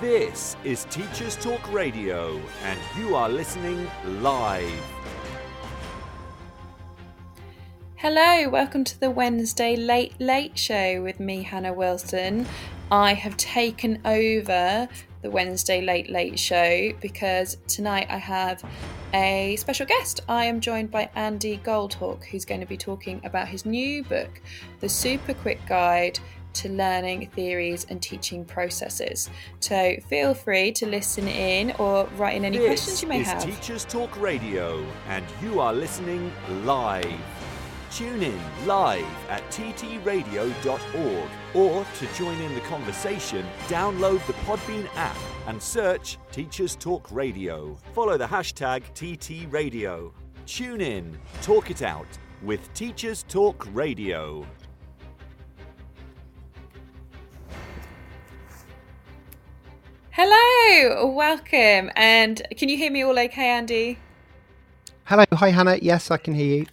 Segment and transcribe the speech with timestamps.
[0.00, 4.84] This is Teachers Talk Radio, and you are listening live.
[7.96, 12.46] Hello, welcome to the Wednesday Late Late Show with me, Hannah Wilson.
[12.92, 14.86] I have taken over
[15.22, 18.62] the Wednesday Late Late Show because tonight I have
[19.12, 20.20] a special guest.
[20.28, 24.40] I am joined by Andy Goldhawk, who's going to be talking about his new book,
[24.78, 26.20] The Super Quick Guide
[26.58, 29.30] to Learning Theories and Teaching Processes.
[29.60, 33.28] So feel free to listen in or write in any this questions you may is
[33.28, 33.44] have.
[33.44, 36.32] Teachers Talk Radio, and you are listening
[36.64, 37.20] live.
[37.92, 45.16] Tune in live at ttradio.org or to join in the conversation, download the Podbean app
[45.46, 47.76] and search Teachers Talk Radio.
[47.94, 50.12] Follow the hashtag TTRadio.
[50.44, 52.06] Tune in, talk it out
[52.42, 54.46] with Teachers Talk Radio.
[60.20, 61.92] Hello, welcome.
[61.94, 63.98] And can you hear me all okay, Andy?
[65.04, 65.78] Hello, hi Hannah.
[65.80, 66.66] Yes, I can hear you.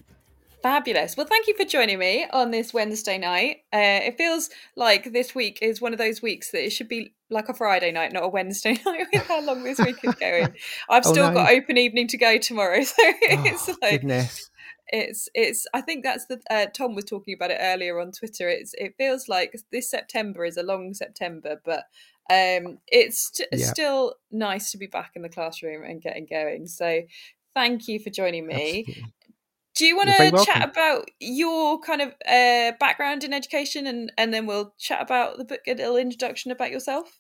[0.63, 1.15] Fabulous.
[1.15, 3.57] Well, thank you for joining me on this Wednesday night.
[3.71, 7.13] Uh, it feels like this week is one of those weeks that it should be
[7.29, 10.55] like a Friday night, not a Wednesday night, with how long this week is going.
[10.89, 11.33] I've Oh, still no.
[11.35, 14.49] got open evening to go tomorrow, so it's Oh, like goodness.
[14.87, 15.67] it's it's.
[15.71, 18.49] I think that's the uh, Tom was talking about it earlier on Twitter.
[18.49, 21.83] It's it feels like this September is a long September, but
[22.29, 23.65] um, it's st- Yeah.
[23.65, 26.67] still nice to be back in the classroom and getting going.
[26.67, 27.01] So.
[27.55, 28.79] Thank you for joining me.
[28.85, 29.13] Absolutely.
[29.75, 34.33] Do you want to chat about your kind of uh, background in education, and and
[34.33, 37.19] then we'll chat about the book, a little introduction about yourself?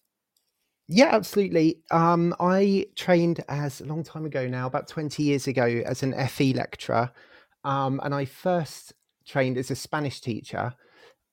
[0.87, 1.79] Yeah, absolutely.
[1.89, 6.13] Um, I trained as a long time ago now, about 20 years ago, as an
[6.27, 7.11] FE lecturer.
[7.63, 8.93] Um, and I first
[9.25, 10.73] trained as a Spanish teacher.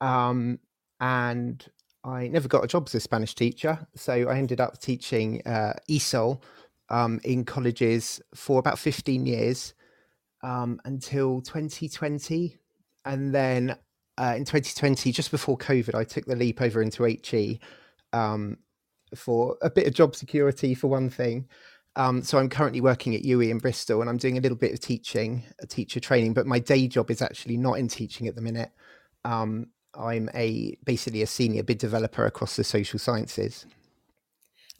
[0.01, 0.59] Um,
[0.99, 1.65] and
[2.03, 3.87] I never got a job as a Spanish teacher.
[3.95, 6.41] So I ended up teaching uh, ESOL
[6.89, 9.73] um, in colleges for about 15 years
[10.43, 12.57] um, until 2020.
[13.05, 13.77] And then
[14.17, 17.59] uh, in 2020, just before COVID, I took the leap over into HE
[18.11, 18.57] um,
[19.15, 21.47] for a bit of job security, for one thing.
[21.95, 24.73] Um, so I'm currently working at UWE in Bristol, and I'm doing a little bit
[24.73, 26.33] of teaching, a teacher training.
[26.33, 28.71] But my day job is actually not in teaching at the minute.
[29.25, 33.65] Um, I'm a basically a senior bid developer across the social sciences.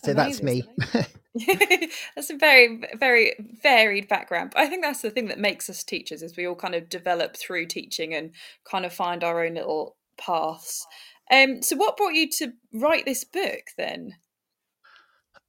[0.04, 0.64] So that's me.
[2.16, 4.52] that's a very very varied background.
[4.54, 6.90] But I think that's the thing that makes us teachers is we all kind of
[6.90, 8.32] develop through teaching and
[8.70, 10.86] kind of find our own little paths.
[11.32, 14.16] Um, so what brought you to write this book then?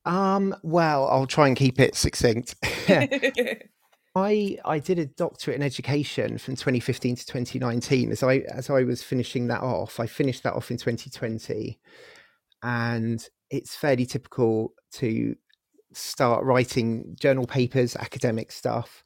[0.07, 2.55] um, well, I'll try and keep it succinct.
[4.15, 8.13] I I did a doctorate in education from 2015 to 2019.
[8.13, 11.79] As I as I was finishing that off, I finished that off in 2020,
[12.63, 15.35] and it's fairly typical to
[15.93, 19.03] start writing journal papers, academic stuff.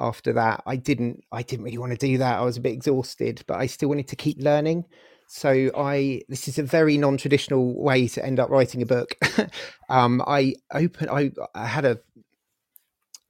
[0.00, 2.38] After that, I didn't I didn't really want to do that.
[2.38, 4.84] I was a bit exhausted, but I still wanted to keep learning.
[5.28, 9.14] So I this is a very non-traditional way to end up writing a book.
[9.88, 12.00] um, I open I I had a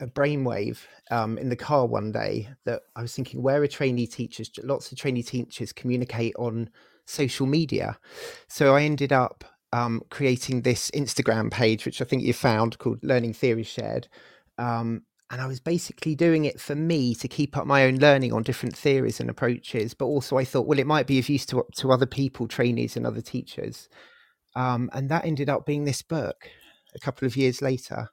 [0.01, 0.79] a brainwave
[1.11, 4.51] um, in the car one day that I was thinking, where are trainee teachers?
[4.63, 6.71] Lots of trainee teachers communicate on
[7.07, 7.99] social media.
[8.49, 13.03] So I ended up um, creating this Instagram page, which I think you found called
[13.03, 14.09] Learning Theories Shared.
[14.57, 18.33] Um, and I was basically doing it for me to keep up my own learning
[18.33, 19.93] on different theories and approaches.
[19.93, 22.97] But also, I thought, well, it might be of use to, to other people, trainees,
[22.97, 23.89] and other teachers.
[24.57, 26.49] Um, and that ended up being this book
[26.95, 28.09] a couple of years later.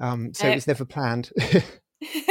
[0.00, 1.30] Um, so Uh, it was never planned.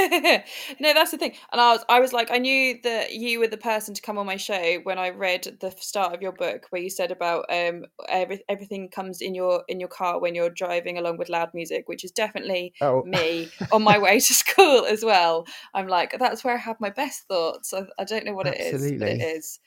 [0.80, 1.34] no, that's the thing.
[1.52, 4.18] And I was, I was like, I knew that you were the person to come
[4.18, 7.46] on my show when I read the start of your book, where you said about
[7.52, 11.50] um, every, everything comes in your in your car when you're driving along with loud
[11.54, 15.46] music, which is definitely oh, me on my way to school as well.
[15.74, 17.74] I'm like, that's where I have my best thoughts.
[17.74, 19.22] I, I don't know what it is, but it Absolutely.
[19.22, 19.60] is.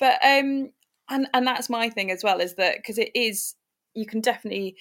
[0.00, 0.70] But um,
[1.08, 3.54] and and that's my thing as well is that because it is,
[3.94, 4.76] you can definitely.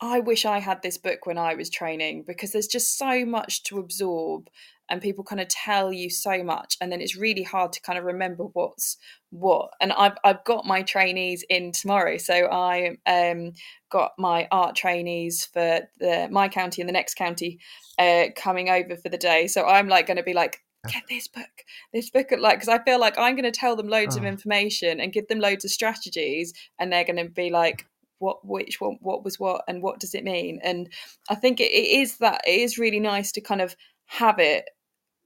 [0.00, 3.62] I wish I had this book when I was training because there's just so much
[3.64, 4.48] to absorb
[4.88, 7.98] and people kind of tell you so much and then it's really hard to kind
[7.98, 8.96] of remember what's
[9.30, 13.52] what and I've, I've got my trainees in tomorrow so I um
[13.90, 17.58] got my art trainees for the my county and the next county
[17.98, 20.58] uh coming over for the day so I'm like going to be like
[20.88, 21.44] get this book
[21.92, 24.28] this book like because I feel like I'm going to tell them loads of Oh.
[24.28, 27.86] information and give them loads of strategies and they're going to be like
[28.20, 30.88] what which one what was what and what does it mean and
[31.28, 33.74] I think it, it is that it is really nice to kind of
[34.06, 34.70] have it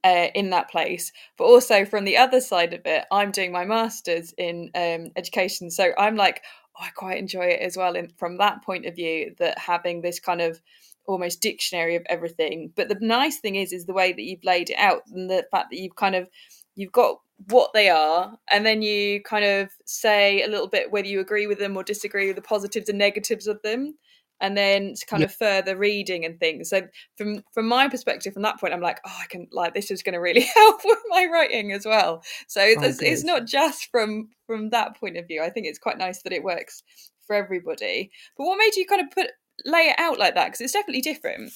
[0.05, 1.13] uh, in that place.
[1.39, 5.71] But also from the other side of it, I'm doing my masters in um, education,
[5.71, 6.43] so I'm like
[6.77, 7.97] oh, I quite enjoy it as well.
[7.97, 10.61] And from that point of view, that having this kind of
[11.07, 12.73] almost dictionary of everything.
[12.75, 15.47] But the nice thing is, is the way that you've laid it out and the
[15.51, 16.29] fact that you've kind of
[16.75, 21.09] you've got what they are and then you kind of say a little bit whether
[21.09, 23.95] you agree with them or disagree with the positives and negatives of them
[24.41, 25.27] and then kind yeah.
[25.27, 26.69] of further reading and things.
[26.71, 26.83] So
[27.17, 30.03] from from my perspective from that point i'm like oh i can like this is
[30.03, 32.23] going to really help with my writing as well.
[32.47, 35.43] So oh, it's, it's not just from from that point of view.
[35.43, 36.83] I think it's quite nice that it works
[37.27, 38.11] for everybody.
[38.37, 39.31] But what made you kind of put
[39.65, 40.47] lay it out like that?
[40.47, 41.53] Because it's definitely different.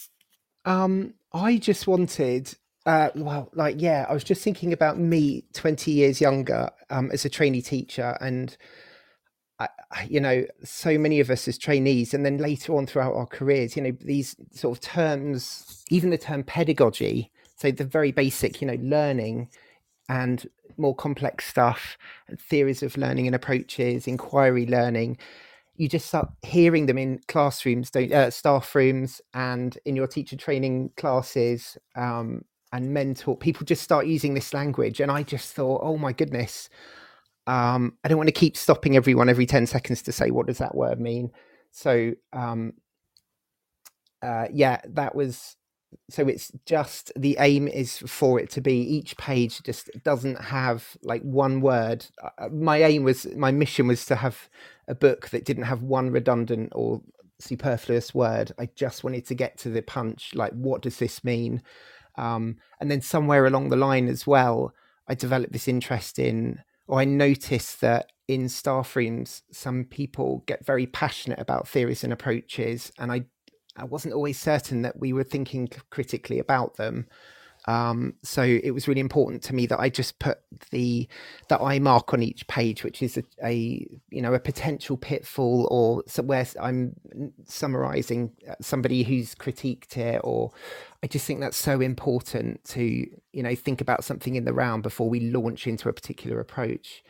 [0.64, 5.92] Um i just wanted uh, well, like yeah, I was just thinking about me twenty
[5.92, 8.56] years younger um, as a trainee teacher, and
[9.58, 9.68] I,
[10.08, 13.76] you know, so many of us as trainees, and then later on throughout our careers,
[13.76, 18.66] you know, these sort of terms, even the term pedagogy, so the very basic, you
[18.66, 19.48] know, learning
[20.08, 20.46] and
[20.76, 21.98] more complex stuff,
[22.38, 25.18] theories of learning and approaches, inquiry learning.
[25.76, 30.90] You just start hearing them in classrooms, uh, staff rooms, and in your teacher training
[30.96, 31.76] classes.
[31.96, 36.12] Um, and mentor people just start using this language and i just thought oh my
[36.12, 36.68] goodness
[37.46, 40.58] um, i don't want to keep stopping everyone every 10 seconds to say what does
[40.58, 41.30] that word mean
[41.70, 42.72] so um,
[44.22, 45.56] uh, yeah that was
[46.10, 50.96] so it's just the aim is for it to be each page just doesn't have
[51.02, 52.04] like one word.
[52.22, 54.48] Uh, uh my aim was my mission was to have
[54.86, 57.00] a book that didn't have one redundant or
[57.38, 58.52] superfluous word.
[58.58, 61.62] I just wanted to get to the punch like what does this mean
[62.18, 64.74] um, and then somewhere along the line as well,
[65.06, 70.66] I developed this interest in, or I noticed that in staff rooms, some people get
[70.66, 73.24] very passionate about theories and approaches, and I,
[73.76, 77.06] I wasn't always certain that we were thinking critically about them.
[77.68, 80.38] Um, so it was really important to me that I just put
[80.70, 81.06] the
[81.48, 85.68] that I mark on each page, which is a, a you know a potential pitfall
[85.70, 86.94] or where I'm
[87.44, 90.50] summarising uh, somebody who's critiqued it, or
[91.02, 92.82] I just think that's so important to
[93.32, 97.04] you know think about something in the round before we launch into a particular approach,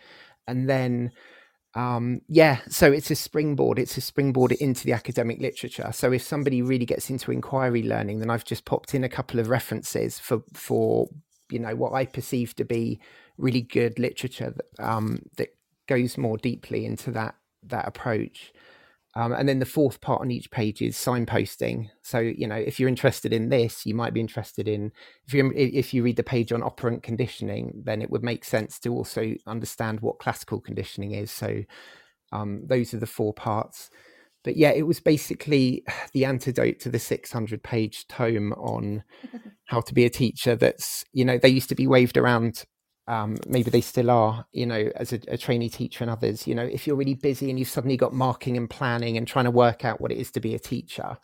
[0.48, 1.12] and then
[1.74, 3.78] um, yeah, so it's a springboard.
[3.78, 5.90] It's a springboard into the academic literature.
[5.92, 9.38] So if somebody really gets into inquiry learning, then I've just popped in a couple
[9.38, 11.08] of references for for
[11.50, 13.00] you know what I perceive to be
[13.36, 15.48] really good literature that, um, that
[15.86, 17.34] goes more deeply into that
[17.64, 18.52] that approach.
[19.18, 21.88] Um, and then the fourth part on each page is signposting.
[22.02, 24.92] So you know, if you're interested in this, you might be interested in
[25.26, 28.78] if you if you read the page on operant conditioning, then it would make sense
[28.80, 31.32] to also understand what classical conditioning is.
[31.32, 31.64] So
[32.30, 33.90] um, those are the four parts.
[34.44, 35.82] But yeah, it was basically
[36.12, 39.02] the antidote to the 600 page tome on
[39.64, 40.54] how to be a teacher.
[40.54, 42.62] That's you know they used to be waved around
[43.08, 46.54] um, maybe they still are, you know, as a, a, trainee teacher and others, you
[46.54, 49.50] know, if you're really busy and you've suddenly got marking and planning and trying to
[49.50, 51.16] work out what it is to be a teacher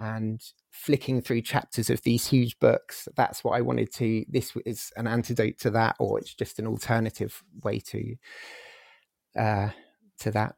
[0.00, 4.90] and flicking through chapters of these huge books, that's what I wanted to, this is
[4.96, 8.16] an antidote to that, or it's just an alternative way to,
[9.38, 9.68] uh,
[10.20, 10.54] to that.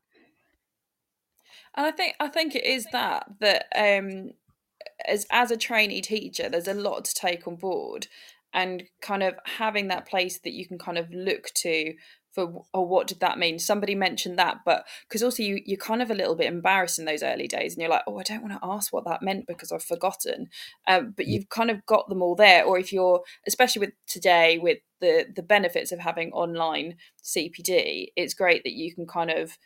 [1.75, 4.31] And I think, I think it is that, that, um,
[5.05, 8.07] as, as a trainee teacher, there's a lot to take on board
[8.55, 11.95] and kind of having that place that you can kind of look to
[12.33, 13.59] for oh what did that mean?
[13.59, 17.05] Somebody mentioned that but because also you you're kind of a little bit embarrassed in
[17.05, 19.47] those early days and you're like oh i don't want to ask what that meant
[19.47, 20.49] because i've forgotten.
[20.89, 24.59] Um, but you've kind of got them all there or if you're especially with today
[24.59, 29.59] with the the benefits of having online cpd it's great that you can kind of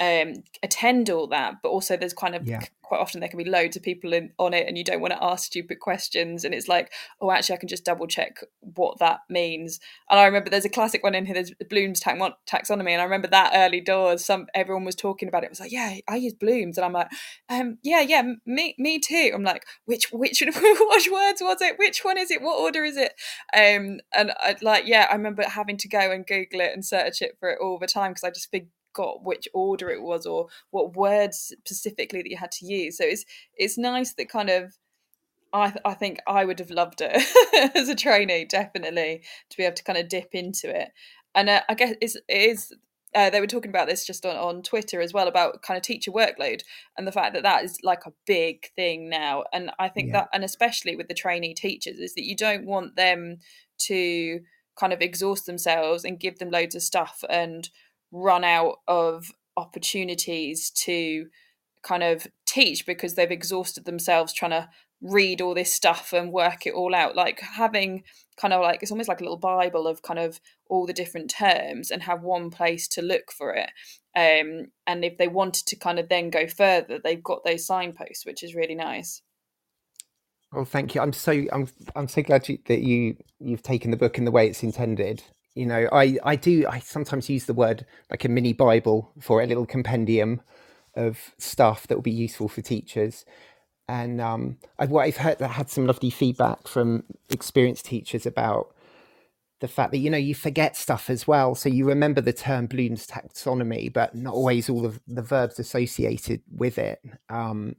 [0.00, 2.60] um attend all that but also there's kind of yeah.
[2.82, 5.12] quite often there can be loads of people in, on it and you don't want
[5.12, 8.98] to ask stupid questions and it's like oh actually i can just double check what
[8.98, 9.78] that means.
[10.10, 13.28] And i remember there's a classic one in here there's bloom's taxonomy and i remember
[13.28, 16.34] that early doors some everyone was talking about it, it was like yeah i use
[16.34, 16.76] bloom's.
[16.76, 17.10] And i'm like
[17.48, 19.30] um yeah yeah me me too.
[19.32, 21.78] I'm like which which which words was it?
[21.78, 22.42] Which one is it?
[22.42, 23.12] What order is it?
[23.54, 27.22] Um and I, like yeah i remember having to go and google it and search
[27.22, 30.26] it for it all the time because i just figured got which order it was
[30.26, 32.98] or what words specifically that you had to use.
[32.98, 33.24] So it's
[33.56, 34.76] it's nice that kind of
[35.52, 39.76] I I think I would have loved it as a trainee definitely to be able
[39.76, 40.90] to kind of dip into it.
[41.34, 42.72] And uh, I guess it's, it is
[43.14, 45.82] uh, they were talking about this just on, on Twitter as well about kind of
[45.82, 46.62] teacher workload
[46.98, 49.44] and the fact that that is like a big thing now.
[49.52, 50.20] And I think yeah.
[50.20, 53.38] that, and especially with the trainee teachers, is that you don't want them
[53.78, 54.40] to
[54.78, 57.70] kind of exhaust themselves and give them loads of stuff and
[58.14, 61.26] run out of opportunities to
[61.82, 64.68] kind of teach because they've exhausted themselves trying to
[65.02, 67.16] read all this stuff and work it all out.
[67.16, 68.04] Like having
[68.36, 70.40] kind of like it's almost like a little bible of kind of
[70.70, 73.70] all the different terms and have one place to look for it.
[74.16, 78.24] Um, and if they wanted to kind of then go further they've got those signposts
[78.24, 79.22] which is really nice.
[80.52, 81.00] Well thank you.
[81.00, 84.30] I'm so i'm i'm so glad you, that you you've taken the book in the
[84.30, 85.24] way it's intended
[85.54, 89.42] you know i i do i sometimes use the word like a mini bible for
[89.42, 90.40] a little compendium
[90.96, 93.24] of stuff that will be useful for teachers
[93.88, 98.74] and um, I've, what I've heard, had some lovely feedback from experienced teachers about
[99.60, 101.54] the fact that you know you forget stuff as well.
[101.54, 106.42] So you remember the term Bloom's taxonomy, but not always all of the verbs associated
[106.50, 107.00] with it.
[107.28, 107.76] Um,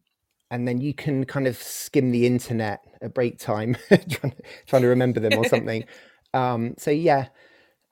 [0.51, 4.33] and then you can kind of skim the internet at break time, trying,
[4.67, 5.85] trying, to remember them or something.
[6.33, 7.27] um, so yeah,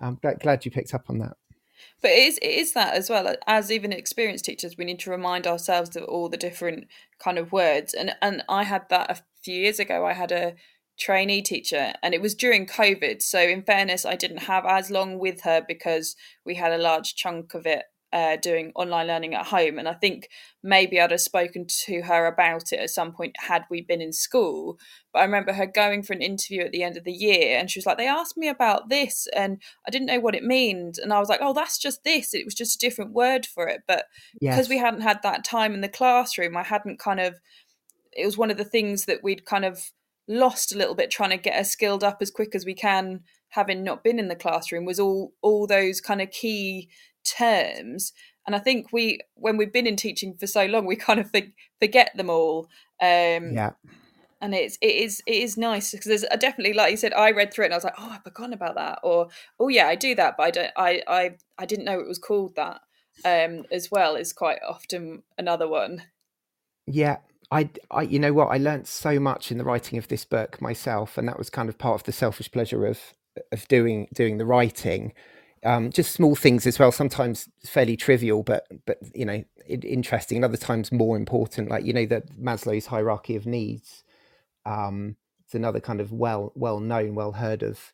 [0.04, 1.38] I'm glad you picked up on that.
[2.02, 5.12] But it is it is that as well as even experienced teachers we need to
[5.12, 6.88] remind ourselves of all the different
[7.20, 7.94] kind of words.
[7.94, 10.06] And and i had that a few years ago.
[10.06, 10.56] I had a
[10.98, 13.22] trainee teacher and it was during covid.
[13.22, 17.16] So in fairness i didn't have as long with her because we had a large
[17.16, 17.84] chunk of it
[18.14, 19.80] uh, doing online learning at home.
[19.80, 20.30] And I think
[20.62, 24.14] maybe I'd have spoken to her about it at some point had we been in
[24.14, 24.78] school.
[25.12, 27.72] But I remember her going for an interview at the end of the year and
[27.72, 31.00] she was like, They asked me about this and I didn't know what it meant.
[31.00, 32.36] And I was like, Oh, that's just this.
[32.36, 33.82] It was just a different word for it.
[33.88, 34.06] But
[34.40, 34.56] yes.
[34.56, 37.40] because we hadn't had that time in the classroom, I hadn't kind of,
[38.12, 39.92] it was one of the things that we'd kind of
[40.28, 43.22] lost a little bit trying to get us skilled up as quick as we can
[43.54, 46.90] having not been in the classroom was all all those kind of key
[47.24, 48.14] terms
[48.46, 51.32] and i think we when we've been in teaching for so long we kind of
[51.80, 52.68] forget them all
[53.02, 53.72] um yeah.
[54.42, 57.32] and it's it is it is nice because there's a, definitely like you said i
[57.32, 59.28] read through it and i was like oh i've forgotten about that or
[59.60, 62.20] oh yeah i do that but i don't i i i didn't know it was
[62.20, 62.82] called that
[63.26, 66.04] um as well is quite often another one.
[66.88, 67.18] Yeah
[67.54, 68.48] I, I you know what?
[68.48, 71.70] I learned so much in the writing of this book myself and that was kind
[71.70, 73.00] of part of the selfish pleasure of
[73.52, 75.14] of doing doing the writing
[75.66, 76.92] um, just small things as well.
[76.92, 80.38] Sometimes fairly trivial, but but you know interesting.
[80.38, 84.04] And other times more important, like you know the Maslow's hierarchy of needs.
[84.66, 87.94] Um, it's another kind of well well known, well heard of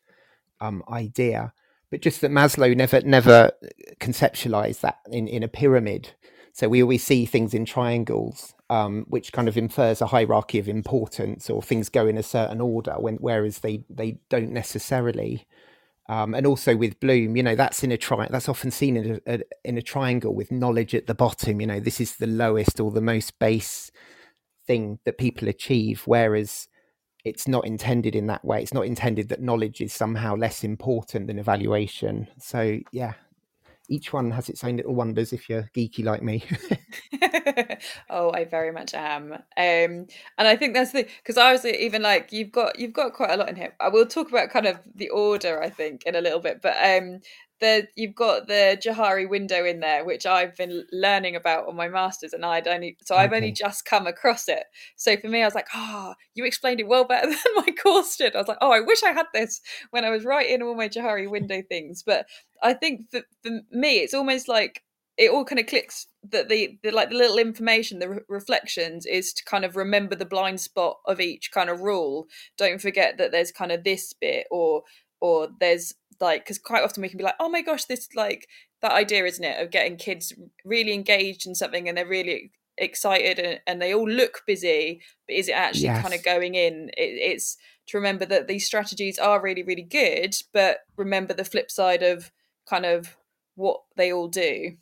[0.60, 1.52] um, idea.
[1.90, 3.52] But just that Maslow never never
[4.00, 6.10] conceptualized that in in a pyramid.
[6.54, 10.68] So we always see things in triangles, um, which kind of infers a hierarchy of
[10.68, 15.46] importance, or things go in a certain order, when whereas they they don't necessarily.
[16.10, 19.20] Um, and also with Bloom, you know, that's in a tri- that's often seen in
[19.28, 21.60] a, a, in a triangle with knowledge at the bottom.
[21.60, 23.92] You know, this is the lowest or the most base
[24.66, 26.66] thing that people achieve, whereas
[27.24, 28.60] it's not intended in that way.
[28.60, 32.26] It's not intended that knowledge is somehow less important than evaluation.
[32.40, 33.12] So yeah,
[33.90, 36.44] each one has its own little wonders if you're geeky like me.
[38.10, 39.32] oh, I very much am.
[39.32, 43.12] Um, and I think that's the because I was even like you've got you've got
[43.12, 43.74] quite a lot in here.
[43.80, 46.76] I will talk about kind of the order I think in a little bit, but
[46.82, 47.20] um
[47.60, 51.88] the you've got the Johari window in there, which I've been learning about on my
[51.88, 54.64] masters, and I'd only so I've only just come across it.
[54.96, 58.16] So for me, I was like, oh, you explained it well better than my course
[58.16, 58.34] did.
[58.34, 60.88] I was like, oh, I wish I had this when I was writing all my
[60.88, 62.02] Johari window things.
[62.02, 62.26] But
[62.62, 64.82] I think for, for me, it's almost like
[65.20, 69.04] it all kind of clicks that the, the like the little information the re- reflections
[69.04, 72.26] is to kind of remember the blind spot of each kind of rule
[72.56, 74.82] don't forget that there's kind of this bit or
[75.20, 78.48] or there's like because quite often we can be like oh my gosh this like
[78.82, 80.32] that idea isn't it of getting kids
[80.64, 85.36] really engaged in something and they're really excited and, and they all look busy but
[85.36, 86.02] is it actually yes.
[86.02, 90.34] kind of going in it, it's to remember that these strategies are really really good
[90.52, 92.30] but remember the flip side of
[92.68, 93.16] kind of
[93.56, 94.76] what they all do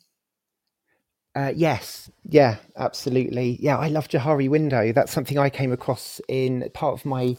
[1.35, 3.57] uh, yes, yeah, absolutely.
[3.61, 4.91] Yeah, I love Johari Window.
[4.91, 7.37] That's something I came across in part of my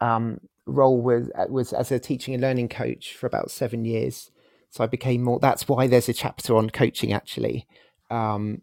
[0.00, 4.30] um, role was uh, was as a teaching and learning coach for about seven years.
[4.70, 5.38] So I became more.
[5.38, 7.66] That's why there's a chapter on coaching actually.
[8.10, 8.62] Um,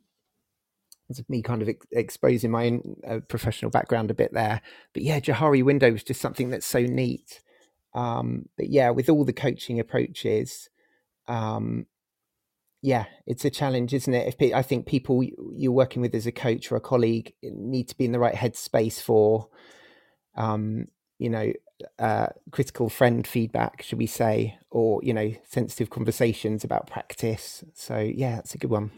[1.09, 4.61] it's me kind of ex- exposing my own uh, professional background a bit there.
[4.93, 7.41] But yeah, Johari Window was just something that's so neat.
[7.95, 10.69] Um, but yeah, with all the coaching approaches,
[11.27, 11.87] um,
[12.81, 14.35] yeah, it's a challenge, isn't it?
[14.39, 17.97] If I think people you're working with as a coach or a colleague need to
[17.97, 19.49] be in the right headspace for,
[20.35, 20.85] um,
[21.17, 21.51] you know,
[21.97, 27.63] uh, critical friend feedback, should we say, or you know, sensitive conversations about practice.
[27.73, 28.91] So yeah, that's a good one.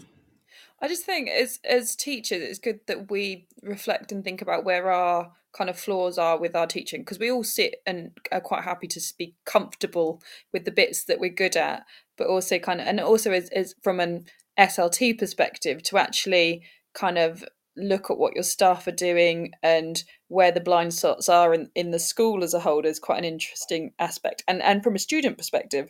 [0.82, 4.92] I just think as as teachers, it's good that we reflect and think about where
[4.92, 8.64] our kind of flaws are with our teaching because we all sit and are quite
[8.64, 10.22] happy to be comfortable
[10.54, 11.86] with the bits that we're good at,
[12.18, 14.26] but also kind of and also as, as from an
[14.58, 17.44] SLT perspective to actually kind of
[17.78, 21.92] look at what your staff are doing and where the blind spots are in, in
[21.92, 24.44] the school as a whole is quite an interesting aspect.
[24.48, 25.90] And and from a student perspective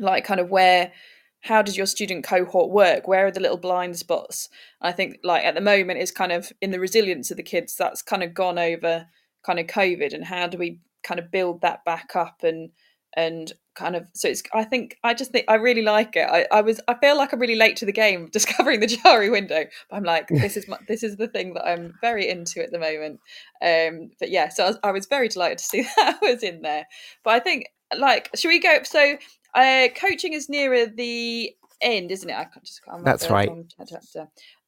[0.00, 0.92] like kind of where
[1.40, 3.08] how does your student cohort work?
[3.08, 4.48] Where are the little blind spots?
[4.80, 7.74] I think like at the moment is kind of in the resilience of the kids
[7.74, 9.06] that's kind of gone over
[9.44, 12.70] kind of covid and how do we kind of build that back up and
[13.16, 16.28] and kind of so it's i think i just think i really like it.
[16.28, 19.30] I, I was i feel like i'm really late to the game discovering the Johari
[19.30, 22.62] window but i'm like this is my, this is the thing that i'm very into
[22.62, 23.20] at the moment.
[23.62, 26.62] Um but yeah so I was, I was very delighted to see that was in
[26.62, 26.86] there.
[27.24, 29.16] But i think like should we go so
[29.54, 32.34] uh coaching is nearer the end isn't it?
[32.34, 33.48] I can't just I'm that's right.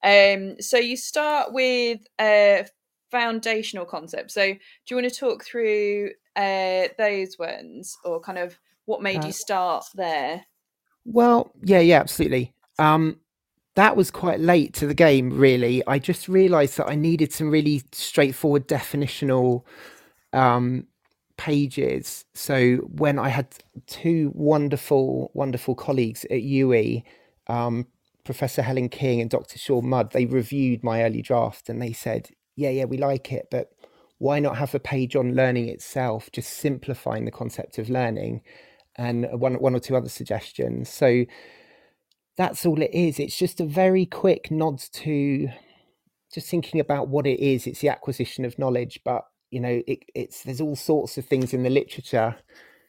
[0.02, 2.64] Um so you start with uh
[3.10, 4.34] foundational concepts.
[4.34, 4.58] So do
[4.90, 9.32] you want to talk through uh those ones or kind of what made uh, you
[9.32, 10.44] start there?
[11.04, 12.54] Well, yeah, yeah, absolutely.
[12.78, 13.20] Um,
[13.76, 15.82] that was quite late to the game, really.
[15.86, 19.64] I just realised that I needed some really straightforward definitional
[20.32, 20.86] um,
[21.36, 22.24] pages.
[22.34, 23.48] So when I had
[23.86, 27.02] two wonderful, wonderful colleagues at UWE,
[27.48, 27.86] um,
[28.24, 29.58] Professor Helen King and Dr.
[29.58, 33.48] Sean Mudd, they reviewed my early draft and they said, "Yeah, yeah, we like it,
[33.50, 33.70] but
[34.18, 38.40] why not have a page on learning itself, just simplifying the concept of learning?"
[38.96, 40.88] And one one or two other suggestions.
[40.88, 41.24] So
[42.36, 43.18] that's all it is.
[43.18, 45.48] It's just a very quick nod to
[46.32, 47.66] just thinking about what it is.
[47.66, 51.54] It's the acquisition of knowledge, but you know, it, it's there's all sorts of things
[51.54, 52.36] in the literature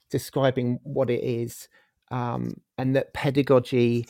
[0.10, 1.68] describing what it is,
[2.12, 4.08] um, and that pedagogy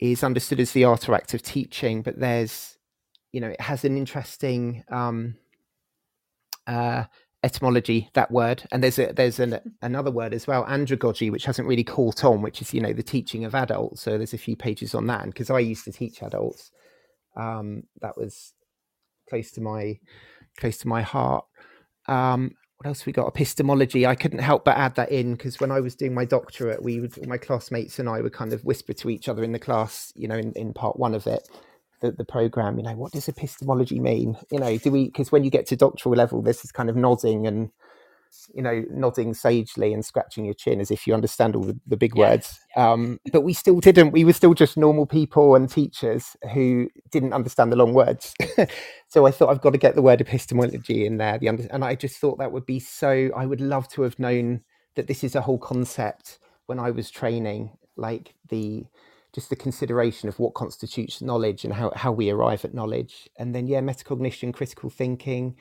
[0.00, 2.02] is understood as the art or act of teaching.
[2.02, 2.78] But there's,
[3.32, 5.36] you know, it has an interesting um,
[6.66, 7.04] uh,
[7.42, 8.64] etymology that word.
[8.72, 12.42] And there's a there's an, another word as well andragogy which hasn't really caught on
[12.42, 14.02] which is you know the teaching of adults.
[14.02, 15.22] So there's a few pages on that.
[15.22, 16.70] And because i used to teach adults
[17.36, 18.54] um, that was
[19.28, 19.98] close to my
[20.58, 21.44] close to my heart.
[22.08, 23.26] Um, what else we got?
[23.28, 24.06] Epistemology.
[24.06, 27.00] I couldn't help but add that in because when i was doing my doctorate we
[27.00, 30.12] would my classmates and i would kind of whisper to each other in the class
[30.14, 31.48] you know in, in part one of it
[32.00, 34.36] the, the program you know what does epistemology mean?
[34.50, 36.96] You know do we because when you get to doctoral level this is kind of
[36.96, 37.70] nodding and
[38.54, 41.96] you know nodding sagely and scratching your chin as if you understand all the, the
[41.96, 42.30] big yeah.
[42.30, 42.60] words.
[42.76, 44.10] um, but we still didn't.
[44.10, 48.34] We were still just normal people and teachers who didn't understand the long words.
[49.10, 51.82] So i thought i've got to get the word epistemology in there the under- and
[51.82, 54.60] i just thought that would be so i would love to have known
[54.96, 58.84] that this is a whole concept when i was training like the
[59.38, 63.28] just the consideration of what constitutes knowledge and how, how we arrive at knowledge.
[63.38, 65.54] And then, yeah, metacognition, critical thinking.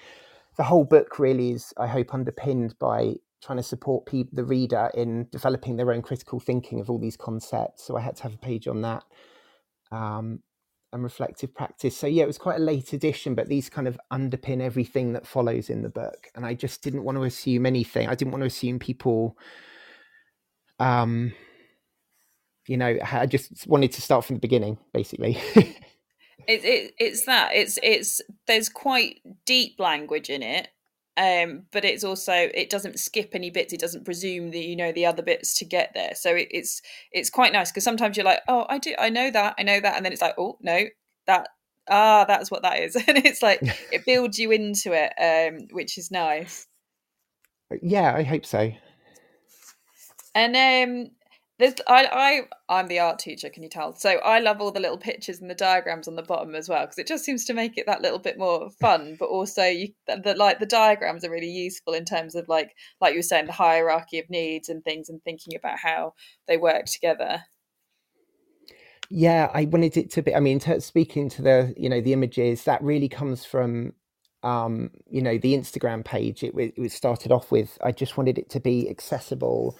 [0.57, 4.89] The whole book really is, I hope, underpinned by trying to support pe- the reader
[4.95, 7.83] in developing their own critical thinking of all these concepts.
[7.85, 9.03] So I had to have a page on that.
[9.91, 10.39] Um,
[10.91, 11.95] and reflective practice.
[11.95, 15.27] So yeah, it was quite a late edition, but these kind of underpin everything that
[15.27, 16.29] follows in the book.
[16.33, 18.07] And I just didn't want to assume anything.
[18.07, 19.37] I didn't want to assume people
[20.79, 21.33] um
[22.67, 25.37] you know i just wanted to start from the beginning basically.
[26.47, 30.69] It, it, it's that it's it's there's quite deep language in it
[31.17, 34.91] um, but it's also it doesn't skip any bits it doesn't presume that you know
[34.91, 36.13] the other bits to get there.
[36.13, 39.31] So it, it's it's quite nice because sometimes you're like oh i do i know
[39.31, 40.83] that i know that and then it's like oh no
[41.25, 41.49] that
[41.89, 42.95] ah that's what that is.
[43.07, 43.59] And it's like
[43.91, 46.67] it builds you into it um, which is nice.
[47.81, 48.71] Yeah i hope so.
[50.35, 51.11] And um
[51.59, 52.05] there's I
[52.69, 53.95] I I'm the art teacher, can you tell?
[53.95, 56.81] So I love all the little pictures and the diagrams on the bottom as well
[56.81, 59.15] because it just seems to make it that little bit more fun.
[59.19, 62.75] But also, you the, the, like the diagrams are really useful in terms of like
[63.01, 66.13] like you were saying the hierarchy of needs and things and thinking about how
[66.47, 67.43] they work together.
[69.09, 70.35] Yeah, I wanted it to be.
[70.35, 73.93] I mean, speaking to the you know the images that really comes from
[74.43, 76.43] um you know the Instagram page.
[76.43, 77.79] It, it was started off with.
[77.83, 79.75] I just wanted it to be accessible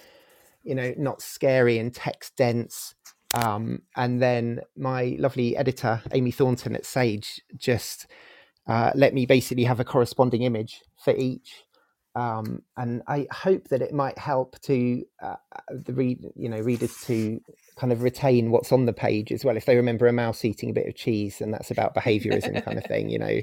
[0.67, 2.93] you know, not scary and text dense.
[3.33, 8.05] Um, and then my lovely editor, Amy Thornton at Sage, just
[8.67, 11.63] uh, let me basically have a corresponding image for each.
[12.15, 15.35] Um, and I hope that it might help to uh,
[15.69, 17.39] the read, you know, readers to
[17.77, 19.55] kind of retain what's on the page as well.
[19.55, 22.77] If they remember a mouse eating a bit of cheese, and that's about behaviourism kind
[22.77, 23.39] of thing, you know.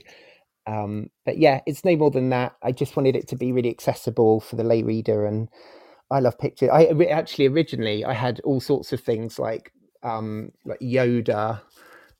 [0.66, 2.56] Um, but yeah, it's no more than that.
[2.62, 5.48] I just wanted it to be really accessible for the lay reader and
[6.10, 6.70] I love pictures.
[6.72, 11.60] I actually originally I had all sorts of things like um, like Yoda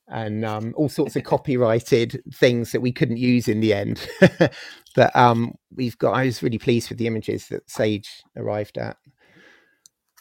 [0.08, 4.08] and um, all sorts of copyrighted things that we couldn't use in the end.
[4.94, 6.12] but um, we've got.
[6.12, 8.96] I was really pleased with the images that Sage arrived at.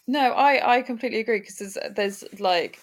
[0.08, 2.80] No, I I completely agree because there's there's like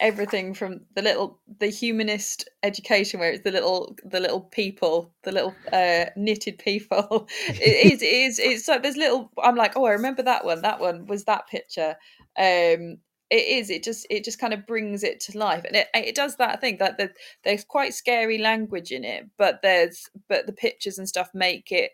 [0.00, 5.32] everything from the little the humanist education where it's the little the little people the
[5.32, 7.28] little uh knitted people.
[7.48, 10.62] It is it is it's like there's little i'm like oh i remember that one.
[10.62, 11.96] That one was that picture.
[12.38, 12.98] Um
[13.30, 15.64] it is it just it just kind of brings it to life.
[15.64, 17.10] And it it does that thing that the,
[17.44, 21.92] there's quite scary language in it but there's but the pictures and stuff make it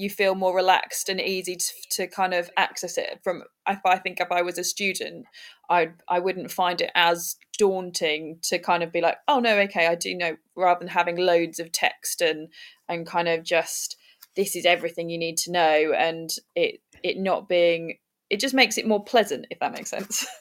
[0.00, 3.98] you feel more relaxed and easy to, to kind of access it from if i
[3.98, 5.26] think if i was a student
[5.68, 9.86] i i wouldn't find it as daunting to kind of be like oh no okay
[9.86, 12.48] i do know rather than having loads of text and
[12.88, 13.96] and kind of just
[14.36, 17.98] this is everything you need to know and it it not being
[18.30, 20.26] it just makes it more pleasant if that makes sense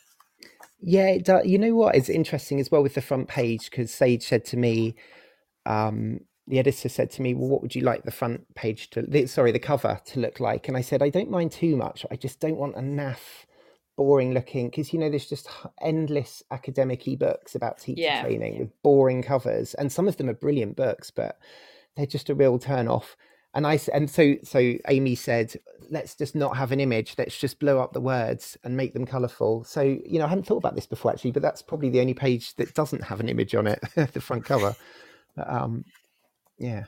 [0.81, 1.45] Yeah, it does.
[1.45, 4.57] You know what is interesting as well with the front page because Sage said to
[4.57, 4.95] me,
[5.65, 9.03] um, the editor said to me, "Well, what would you like the front page to?
[9.03, 12.05] The, sorry, the cover to look like?" And I said, "I don't mind too much.
[12.11, 13.45] I just don't want a naff,
[13.95, 15.47] boring looking because you know there's just
[15.81, 18.21] endless academic books about teacher Yeah.
[18.21, 21.37] training with boring covers, and some of them are brilliant books, but
[21.95, 23.15] they're just a real turn off."
[23.53, 25.55] And I and so so Amy said,
[25.89, 27.15] let's just not have an image.
[27.17, 29.63] Let's just blow up the words and make them colourful.
[29.63, 32.13] So you know, I hadn't thought about this before actually, but that's probably the only
[32.13, 33.79] page that doesn't have an image on it,
[34.13, 34.75] the front cover.
[35.35, 35.85] But, um,
[36.59, 36.85] yeah,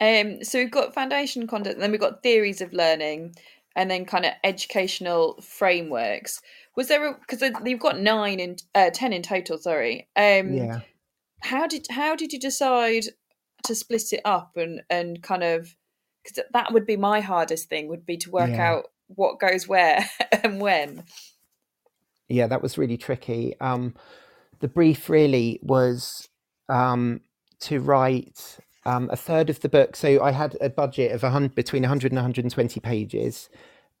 [0.00, 3.34] Um, so we've got foundation content, then we've got theories of learning,
[3.74, 6.40] and then kind of educational frameworks.
[6.76, 9.58] Was there because you've got nine in uh, ten in total?
[9.58, 10.08] Sorry.
[10.16, 10.80] Um, yeah.
[11.40, 13.04] How did how did you decide
[13.64, 15.74] to split it up and and kind of
[16.22, 18.70] because that would be my hardest thing would be to work Yeah.
[18.72, 20.04] out what goes where
[20.42, 21.04] and when.
[22.28, 23.94] yeah that was really tricky um
[24.60, 26.28] the brief really was
[26.68, 27.20] um
[27.60, 29.96] to write um a third of the book.
[29.96, 33.50] So i had a budget of hundred between 100 and 120 pages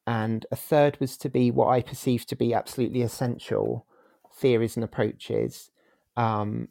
[0.06, 3.86] and a third was to be what i perceived to be absolutely essential
[4.32, 5.70] theories and approaches
[6.16, 6.68] um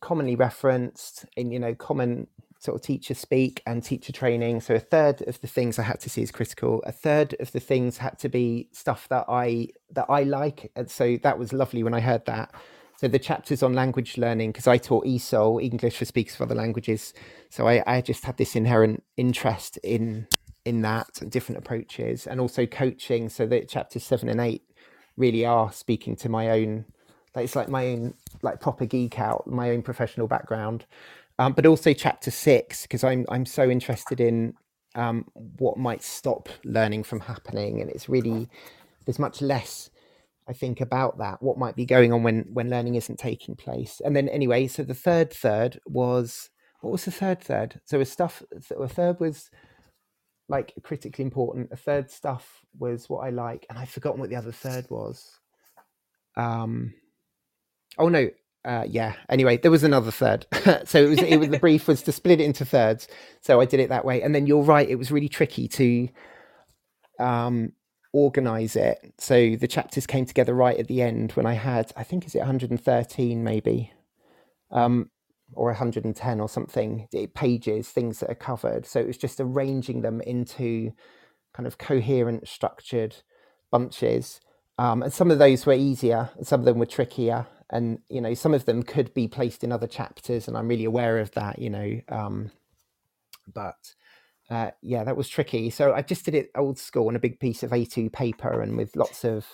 [0.00, 2.26] commonly referenced in you know common
[2.60, 4.60] sort of teacher speak and teacher training.
[4.60, 7.52] So a third of the things i had to see as critical a third of
[7.52, 10.70] the things had to be stuff that i that i like.
[10.76, 12.54] And so that was lovely when i heard that
[13.00, 16.54] so the chapters on language learning because i taught esol english for speakers of other
[16.54, 17.14] languages.
[17.48, 20.26] So i i just had this inherent interest in
[20.66, 23.30] in that and different approaches and also coaching.
[23.30, 24.64] So that chapters seven and eight
[25.16, 26.84] really are speaking to my own
[27.34, 30.84] like it's like my own like proper geek out my own professional background.
[31.38, 34.52] Um, but also chapter six because i'm i'm so interested in
[34.94, 35.24] um,
[35.56, 38.46] what might stop learning from happening and it's really
[39.06, 39.88] there's much less
[40.48, 44.00] i think about that what might be going on when when learning isn't taking place.
[44.04, 46.50] And then anyway so the third third was
[46.80, 47.80] what was the third third?
[47.84, 49.50] So a stuff so a third was
[50.48, 51.70] like critically important.
[51.72, 55.38] A third stuff was what i like and i've forgotten what the other third was.
[56.36, 56.94] Um
[57.98, 58.30] oh no
[58.64, 59.14] uh yeah.
[59.28, 60.46] Anyway there was another third.
[60.86, 63.08] So it was it was the brief was to split it into thirds.
[63.42, 64.22] So i did it that way.
[64.22, 66.08] And then you're right it was really tricky to
[67.18, 67.72] um
[68.12, 69.14] organize it.
[69.18, 72.34] So the chapters came together right at the end when i had i think is
[72.34, 73.92] it 113 maybe?
[74.70, 75.10] Um
[75.52, 78.86] or 110 or something pages things that are covered.
[78.86, 80.92] So it was just arranging them into
[81.52, 83.16] kind of coherent structured
[83.72, 84.40] bunches.
[84.78, 88.20] Um, and some of those were easier and some of them were trickier and you
[88.20, 91.30] know some of them could be placed in other chapters and i'm really aware of
[91.32, 92.50] that you know um,
[93.52, 93.94] but
[94.50, 97.38] uh, yeah that was tricky so i just did it old school on a big
[97.38, 99.46] piece of a2 paper and with lots of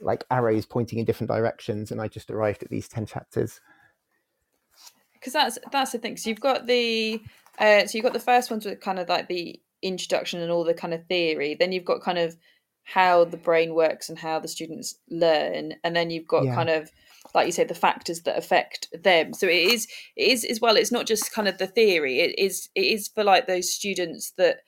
[0.00, 3.60] like arrows pointing in different directions and i just arrived at these 10 chapters
[5.26, 6.16] because that's that's the thing.
[6.16, 7.20] So you've got the
[7.58, 10.64] uh, so you've got the first ones with kind of like the introduction and all
[10.64, 11.56] the kind of theory.
[11.58, 12.36] Then you've got kind of
[12.84, 16.54] how the brain works and how the students learn, and then you've got Yeah.
[16.54, 16.90] kind of
[17.34, 19.34] like you say the factors that affect them.
[19.34, 19.86] So it is
[20.16, 20.76] it is as well.
[20.76, 22.20] It's not just kind of the theory.
[22.20, 24.58] It is it is for like those students that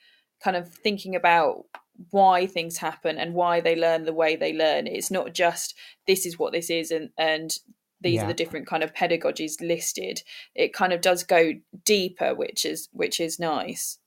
[0.43, 1.65] kind of thinking about
[2.11, 4.87] why things happen and why they learn the way they learn.
[4.87, 5.75] It's not just
[6.07, 7.57] this is what this is and and
[8.01, 8.23] these Yeah.
[8.23, 10.23] are the different kind of pedagogies listed.
[10.55, 13.97] It kind of does go deeper, which is which is nice.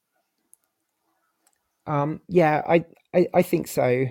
[1.86, 4.06] Um, yeah, I, I, I think so.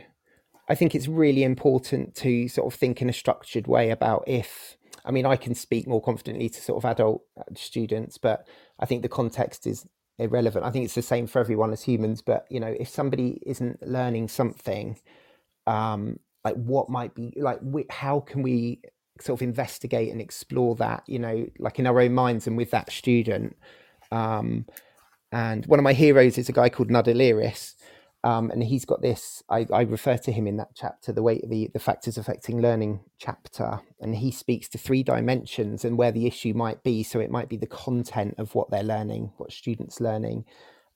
[0.70, 4.78] I think it's really important to sort of think in a structured way about if,
[5.04, 8.48] I mean, I can speak more confidently to sort of adult uh, students, but
[8.80, 9.86] I think the context is
[10.20, 10.66] irrelevant.
[10.66, 13.86] I think it's the same for everyone as humans, but you know, if somebody isn't
[13.86, 14.98] learning something,
[15.68, 18.82] um, like what might be like, how can we
[19.20, 22.72] sort of investigate and explore that, you know, like in our own minds and with
[22.72, 23.56] that student?
[24.12, 24.66] Um,
[25.32, 27.76] and one of my heroes is a guy called Knud Illeris.
[28.24, 29.42] Um, and he's got this.
[29.50, 33.00] I, I, refer to him in that chapter, the way the the factors affecting learning
[33.18, 37.02] chapter, and he speaks to three dimensions and where the issue might be.
[37.02, 40.46] So it might be the content of what they're learning, what students learning.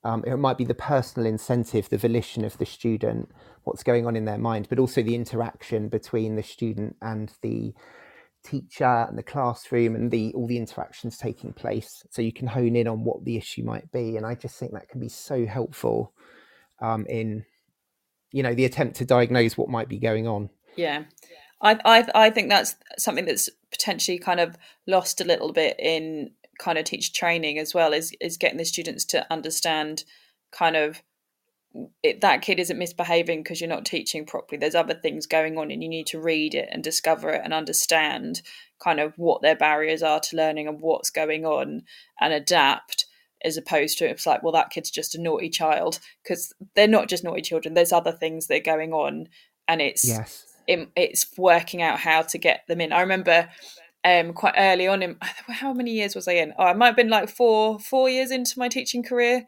[0.04, 3.28] Um, it might be the personal incentive, the volition of the student,
[3.64, 7.74] what's going on in their mind, but also the interaction between the student and the
[8.44, 12.04] teacher and the classroom and the all the interactions taking place.
[12.10, 14.72] So you can hone in on what the issue might be, and I just think
[14.74, 16.12] that can be so helpful
[16.80, 17.44] um, in
[18.32, 20.50] you know the attempt to diagnose what might be going on.
[20.76, 21.04] Yeah,
[21.60, 26.30] I I I think that's something that's potentially kind of lost a little bit in
[26.58, 30.04] kind of teacher training as well is is getting the students to understand
[30.52, 31.02] kind of
[32.02, 34.58] it, that kid isn't misbehaving because you're not teaching properly.
[34.58, 37.52] There's other things going on, and you need to read it and discover it and
[37.52, 38.42] understand
[38.82, 41.82] kind of what their barriers are to learning and what's going on
[42.20, 43.05] and adapt
[43.46, 47.08] as opposed to it's like, well, that kid's just a naughty child because they're not
[47.08, 47.74] just naughty children.
[47.74, 49.28] There's other things that are going on,
[49.68, 52.92] and it's yes, it, it's working out how to get them in.
[52.92, 53.48] I remember
[54.04, 55.16] um quite early on in
[55.48, 56.52] how many years was I in?
[56.58, 59.46] Oh, I might have been like four four years into my teaching career,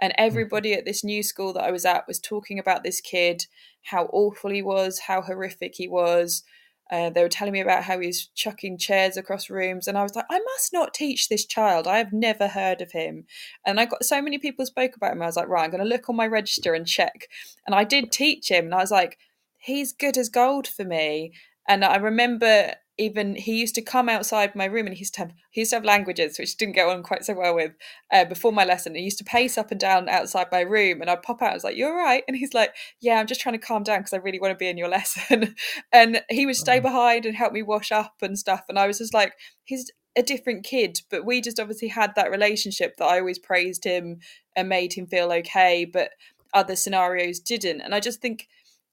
[0.00, 0.26] and mm-hmm.
[0.26, 3.46] everybody at this new school that I was at was talking about this kid,
[3.82, 6.44] how awful he was, how horrific he was.
[6.90, 10.14] Uh, they were telling me about how he's chucking chairs across rooms, and I was
[10.14, 11.86] like, I must not teach this child.
[11.86, 13.24] I have never heard of him.
[13.64, 15.22] And I got so many people spoke about him.
[15.22, 17.28] I was like, right, I'm going to look on my register and check.
[17.66, 19.18] And I did teach him, and I was like,
[19.58, 21.32] he's good as gold for me.
[21.68, 25.20] And I remember even he used to come outside my room and he used to
[25.20, 27.72] have he used to have languages which didn't get on quite so well with
[28.12, 28.94] uh, before my lesson.
[28.94, 31.52] He used to pace up and down outside my room and i'd pop out and
[31.52, 34.00] i was like you're right and he's like yeah i'm just trying to calm down
[34.00, 35.54] because i really want to be in your lesson.
[35.92, 38.98] And he would stay behind and help me wash up and stuff and i was
[38.98, 43.18] just like he's a different kid but we just obviously had that relationship that i
[43.18, 44.18] always praised him
[44.56, 46.10] and made him feel okay but
[46.52, 47.80] other scenarios didn't.
[47.80, 48.48] And i just think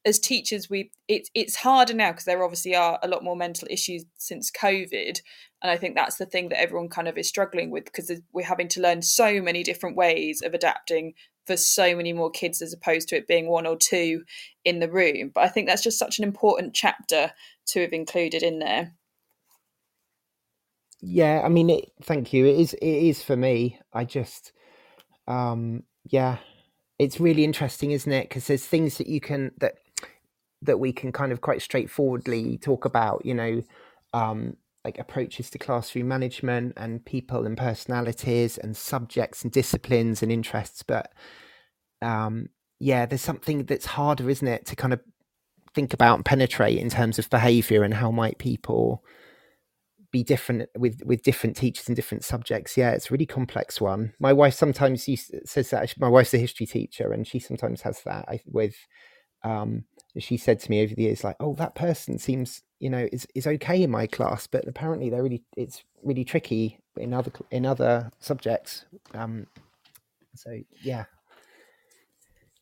[0.07, 3.67] as teachers we it's it's harder now because there obviously are a lot more mental
[3.69, 5.19] issues since covid.
[5.61, 8.45] And i think that's the thing that everyone kind of is struggling with because we're
[8.45, 11.13] having to learn so many different ways of adapting
[11.45, 14.23] for so many more kids as opposed to it being one or two
[14.65, 15.31] in the room.
[15.35, 17.33] But i think that's just such an important chapter
[17.67, 18.93] to have included in there.
[21.01, 22.45] Yeah i mean it, thank you.
[22.45, 23.77] It is it is for me.
[23.91, 24.53] I just
[25.27, 26.37] um yeah
[26.97, 28.29] it's really interesting isn't it?
[28.29, 29.75] Because there's things that you can that
[30.61, 33.61] that we can kind of quite straightforwardly talk about, you know,
[34.13, 40.31] um, like approaches to classroom management and people and personalities and subjects and disciplines and
[40.31, 40.81] interests.
[40.83, 41.13] But
[42.01, 45.01] um, yeah, there's something that's harder, isn't it, to kind of
[45.73, 49.03] think about and penetrate in terms of behavior and how might people
[50.11, 54.13] be different with with different teachers and different subjects yeah it's a really complex one
[54.19, 55.07] my wife sometimes
[55.45, 58.75] says that my wife's a history teacher and she sometimes has that with
[59.43, 59.83] um
[60.19, 63.27] she said to me over the years, like, "Oh, that person seems, you know, is
[63.35, 67.65] is okay in my class, but apparently they're really, it's really tricky in other in
[67.65, 69.47] other subjects." Um,
[70.35, 71.05] so yeah.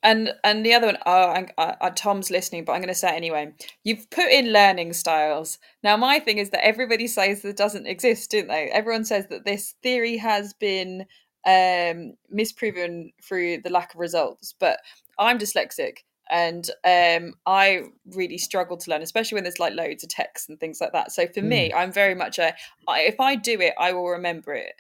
[0.04, 3.10] And and the other one, oh, I, I, Tom's listening, but I'm going to say
[3.10, 3.52] it anyway.
[3.84, 5.58] You've put in learning styles.
[5.82, 8.70] Now, my thing is that everybody says that doesn't exist, don't they?
[8.72, 11.08] Everyone says that this theory has been
[11.48, 14.54] um, misproven through the lack of results.
[14.60, 14.78] But
[15.18, 17.84] I'm dyslexic, and um, I
[18.14, 21.12] really struggle to learn, especially when there's like loads of text and things like that.
[21.12, 21.48] So for mm.
[21.48, 22.54] me, I'm very much a
[22.88, 24.74] if I do it, I will remember it.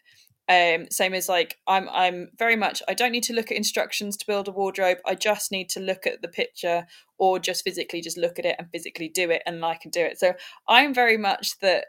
[0.47, 4.15] Um, same as like I'm I'm very much I don't need to look at instructions
[4.17, 4.99] to build a wardrobe.
[5.05, 6.86] I just need to look at the picture
[7.17, 10.01] or just physically just look at it and physically do it and I can do
[10.01, 10.19] it.
[10.19, 10.34] So
[10.67, 11.86] I'm very much that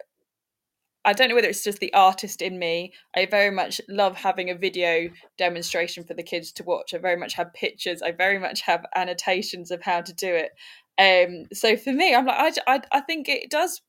[1.06, 2.92] I don't know whether it's just the artist in me.
[3.14, 6.92] I very much love having a video demonstration for the kids to watch.
[6.92, 8.02] I very much have pictures.
[8.02, 10.50] I very much have annotations of how to do it.
[10.98, 13.82] Um, so for me, I'm like, I, I, I think it does.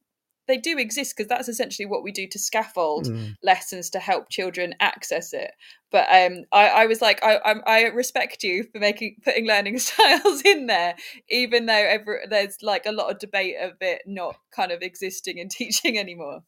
[0.47, 3.35] They do exist because that's essentially what we do to scaffold mm.
[3.43, 5.51] lessons to help children access it.
[5.91, 9.79] But um, I, I was like, I, I, I respect you for making putting learning
[9.79, 10.95] styles in there,
[11.29, 15.39] even though every, there's like a lot of debate of it not kind of existing
[15.39, 16.43] in teaching anymore.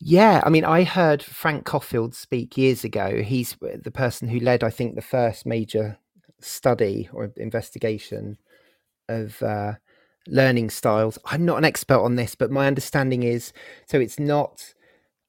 [0.00, 3.22] Yeah, I mean, I heard Frank Coffield speak years ago.
[3.22, 5.98] He's the person who led, I think, the first major
[6.40, 8.36] study or investigation
[9.08, 9.74] of uh,
[10.28, 11.18] learning styles.
[11.26, 13.52] I'm not an expert on this, but my understanding is
[13.86, 14.74] so it's not.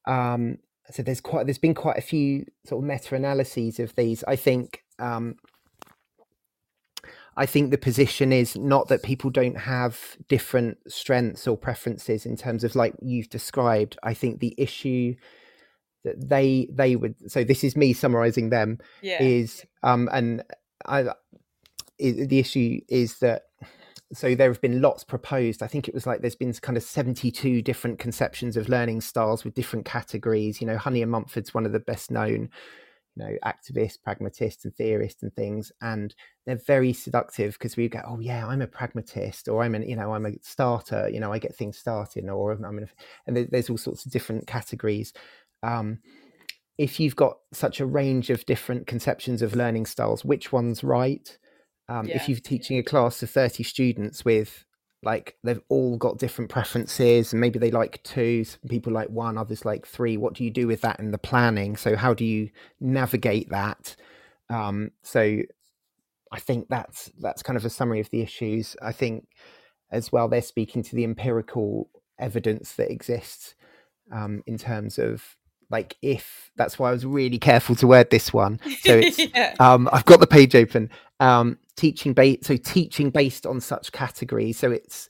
[0.07, 0.59] Um,
[0.91, 4.23] so there's quite there's been quite a few sort of meta analyses of these.
[4.27, 5.35] I think um,
[7.37, 12.35] I think the position is not that people don't have different strengths or preferences in
[12.35, 13.97] terms of like you've described.
[14.01, 15.15] I think the issue
[16.03, 19.21] that they they would so this is me summarizing them yeah.
[19.21, 20.43] is um and
[20.85, 21.05] I
[21.99, 23.43] the issue is that
[24.13, 25.61] so there have been lots proposed.
[25.61, 29.43] I think it was like there's been kind of 72 different conceptions of learning styles
[29.43, 30.61] with different categories.
[30.61, 32.49] You know, Honey and Mumford's one of the best known,
[33.17, 35.71] you know, activists, pragmatists, and theorists and things.
[35.81, 36.13] And
[36.45, 39.95] they're very seductive because we go, oh yeah, I'm a pragmatist, or I'm an, you
[39.95, 41.09] know, I'm a starter.
[41.09, 42.89] You know, I get things started, or I'm, an,
[43.25, 45.13] and there's all sorts of different categories.
[45.63, 45.99] Um,
[46.77, 51.37] if you've got such a range of different conceptions of learning styles, which one's right?
[51.89, 52.17] Um, yeah.
[52.17, 54.65] If you're teaching a class of 30 students with
[55.03, 59.37] like they've all got different preferences and maybe they like two some people like one
[59.37, 60.17] others like three.
[60.17, 61.77] What do you do with that in the planning?
[61.77, 63.95] So how do you navigate that?
[64.49, 65.41] Um, so
[66.31, 68.75] i think that's that's kind of a summary of the issues.
[68.81, 69.27] I think
[69.91, 73.55] as well they're speaking to the empirical evidence that exists
[74.11, 75.37] um, in terms of
[75.69, 78.59] like if that's why i was really careful to word this one.
[78.81, 79.55] So it's yeah.
[79.59, 80.89] um, i've got the page open.
[81.19, 84.57] Um, teaching based so teaching based on such categories.
[84.57, 85.07] So it's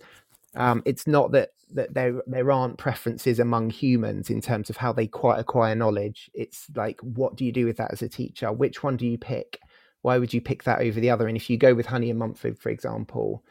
[0.56, 4.94] um, it's not that that there there aren't preferences among humans in terms of how
[4.94, 6.30] they quite acquire knowledge.
[6.34, 8.52] It's like what do you do with that as a teacher?
[8.52, 9.60] Which one do you pick?
[10.02, 11.28] Why would you pick that over the other?
[11.28, 13.44] And if you go with honey and mumford for example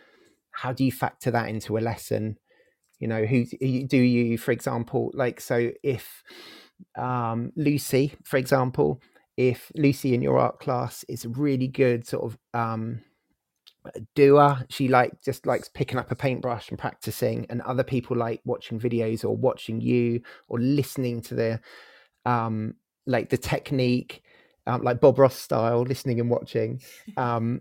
[0.53, 2.39] how do you factor that into a lesson?
[2.99, 6.23] You know who do you for example like so if
[6.97, 9.01] um, lucy for example
[9.37, 13.03] if Lucy in your art class is a really good sort of um,
[14.15, 18.41] doer, she like just likes picking up a paintbrush and practicing, and other people like
[18.45, 21.61] watching videos or watching you or listening to the
[22.25, 22.75] um,
[23.07, 24.23] like the technique,
[24.67, 26.81] um, like Bob Ross style, listening and watching.
[27.17, 27.61] Um,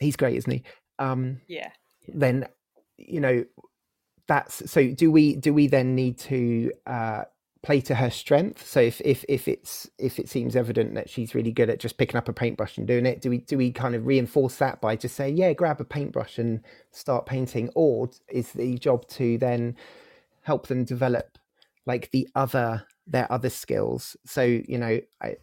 [0.00, 0.62] he's great, isn't he?
[0.98, 1.70] Um, yeah.
[2.08, 2.46] Then
[2.96, 3.44] you know
[4.26, 4.92] that's so.
[4.92, 7.22] Do we do we then need to uh,
[7.62, 8.66] play to her strength.
[8.66, 11.98] So if if if it's if it seems evident that she's really good at just
[11.98, 14.80] picking up a paintbrush and doing it, do we do we kind of reinforce that
[14.80, 19.36] by just saying, yeah, grab a paintbrush and start painting, or is the job to
[19.38, 19.76] then
[20.42, 21.38] help them develop
[21.86, 24.16] like the other their other skills?
[24.24, 25.36] So you know, I,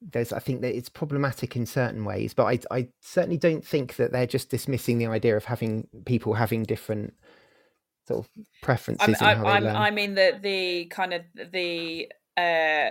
[0.00, 3.96] there's I think that it's problematic in certain ways, but I I certainly don't think
[3.96, 7.14] that they're just dismissing the idea of having people having different
[8.06, 8.30] sort of
[8.62, 9.20] preferences.
[9.20, 12.90] I, I, I mean the the kind of the uh,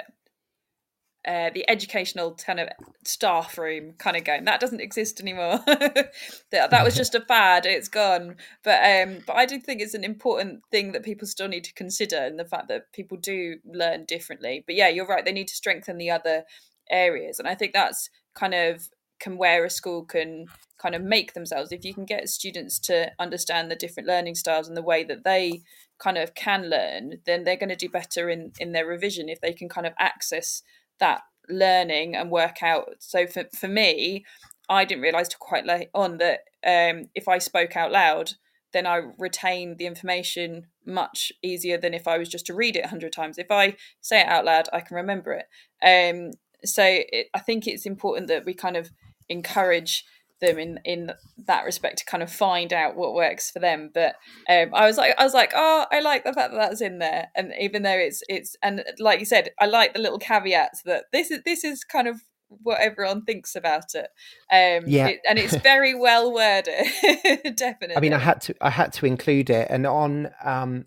[1.28, 2.70] uh, the educational kind of
[3.04, 5.60] staff room kind of game that doesn't exist anymore.
[5.66, 6.12] that
[6.52, 8.36] that was just a fad; it's gone.
[8.64, 11.74] But um, but I do think it's an important thing that people still need to
[11.74, 14.64] consider, and the fact that people do learn differently.
[14.66, 16.44] But yeah, you're right; they need to strengthen the other
[16.92, 18.88] areas, and I think that's kind of
[19.20, 20.48] can where a school can
[20.78, 21.72] kind of make themselves.
[21.72, 25.24] If you can get students to understand the different learning styles and the way that
[25.24, 25.62] they
[26.00, 29.40] kind of can learn then they're going to do better in in their revision if
[29.42, 30.62] they can kind of access
[31.00, 32.96] that learning and work out.
[33.00, 34.26] So for, for me
[34.68, 38.34] i didn't realize quite late on that um, if i spoke out loud
[38.74, 42.82] then i retain the information much easier than if i was just to read it
[42.82, 43.38] 100 times.
[43.38, 45.46] If i say it out loud i can remember it.
[45.86, 46.32] Um,
[46.64, 48.90] so it, i think it's important that we kind of
[49.30, 50.06] encourage
[50.42, 51.12] them in in
[51.48, 53.90] that respect to kind of find out what works for them.
[53.94, 54.16] But
[54.50, 57.00] um, i was like i was like oh i like the fact that that's in
[57.00, 57.30] there.
[57.36, 61.06] And even though it's it's and like you said i like the little caveats that
[61.12, 62.22] this is this is kind of
[62.62, 64.08] what everyone thinks about it.
[64.52, 65.08] Um yeah.
[65.08, 66.86] it, and it's very well worded
[67.56, 67.98] definitely.
[67.98, 69.68] I mean i had to i had to include it.
[69.70, 70.86] And on um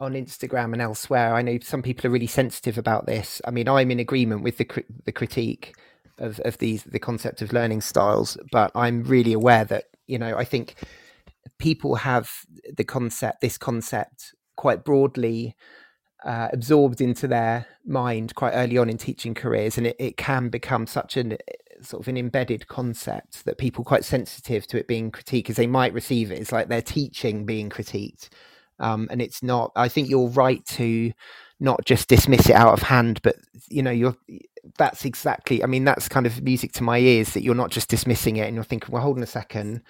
[0.00, 3.40] on Instagram and elsewhere, I know some people are really sensitive about this.
[3.46, 5.74] I mean, I'm in agreement with the the critique
[6.18, 10.36] of, of these the concept of learning styles but i'm really aware that you know
[10.36, 10.74] i think
[11.58, 12.30] people have
[12.76, 15.54] the concept this concept quite broadly
[16.24, 20.48] uh, absorbed into their mind quite early on in teaching careers and it, it can
[20.48, 21.36] become such an
[21.80, 25.66] sort of an embedded concept that people quite sensitive to it being critiqued as they
[25.66, 26.38] might receive it.
[26.38, 28.28] It's like their teaching being critiqued
[28.82, 31.12] um, and it's not i think you're right to
[31.60, 33.36] not just dismiss it out of hand but
[33.68, 34.16] you know you're
[34.78, 37.88] that's exactly i mean that's kind of music to my ears that you're not just
[37.88, 39.82] dismissing it and you're thinking well hold on a second.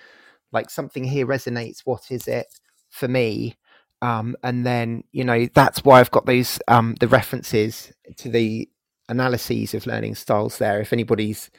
[0.52, 1.80] Like something here resonates.
[1.84, 2.46] What is it
[2.90, 3.56] for me?
[4.02, 8.68] Um, and then you know that's why i've got those um, the references to the
[9.08, 11.50] analyses of learning styles there if anybody's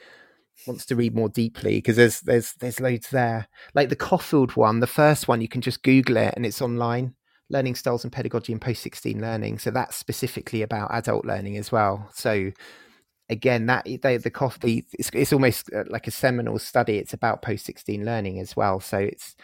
[0.66, 3.48] wants to read more deeply because there's there's there's loads there.
[3.74, 7.14] Like the Coffield one the first one you can just google it and it's online.
[7.50, 9.58] Learning styles and pedagogy and post 16 learning.
[9.58, 12.08] So that's specifically about adult learning as well.
[12.14, 12.52] So
[13.28, 17.42] again that they, the Coffield it's, it's almost uh, like a seminal study it's about
[17.42, 19.34] post 16 learning as well so it's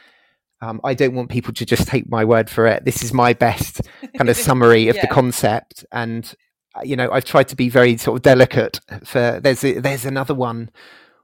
[0.61, 3.33] um, i don't want people to just take my word for it this is my
[3.33, 3.81] best
[4.17, 5.03] kind of summary of yeah.
[5.03, 6.35] the concept and
[6.75, 10.05] uh, you know i've tried to be very sort of delicate for there's a, there's
[10.05, 10.71] another one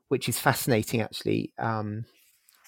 [0.09, 2.07] which is fascinating actually um,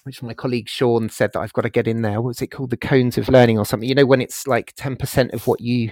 [0.05, 2.23] which my colleague Sean said that I've got to get in there.
[2.23, 2.71] What's it called?
[2.71, 3.87] The cones of learning or something.
[3.87, 5.91] You know, when it's like 10% of what you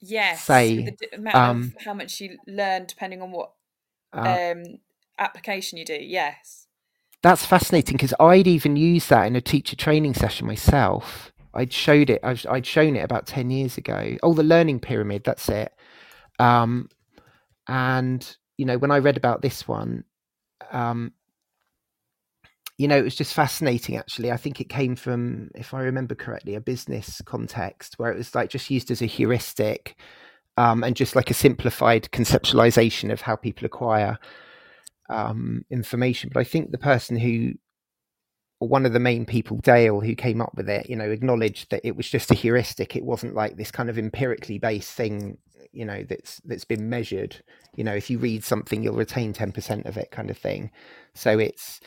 [0.00, 0.94] yes, say.
[1.32, 3.52] um, of how much you learn depending on what
[4.12, 4.62] uh, um,
[5.18, 5.98] application you do.
[6.00, 6.66] Yes.
[7.22, 11.32] That's fascinating because I'd even used that in a teacher training session myself.
[11.52, 12.20] I'd showed it.
[12.22, 14.16] I'd shown it about ten years ago.
[14.22, 15.24] Oh, the learning pyramid.
[15.24, 15.72] That's it.
[16.38, 16.88] Um,
[17.66, 20.04] and you know, when I read about this one,
[20.70, 21.12] um,
[22.78, 23.96] you know, it was just fascinating.
[23.96, 28.16] Actually, I think it came from, if I remember correctly, a business context where it
[28.16, 29.96] was like just used as a heuristic
[30.56, 34.16] um, and just like a simplified conceptualization of how people acquire
[35.10, 36.30] um, information.
[36.32, 37.54] But I think the person who,
[38.60, 41.84] one of the main people, Dale, who came up with it, you know, acknowledged that
[41.84, 42.94] it was just a heuristic.
[42.94, 45.38] It wasn't like this kind of empirically based thing,
[45.72, 47.42] you know, that's that's been measured.
[47.74, 50.70] You know, if you read something, you'll retain ten percent of it, kind of thing.
[51.14, 51.80] So it's,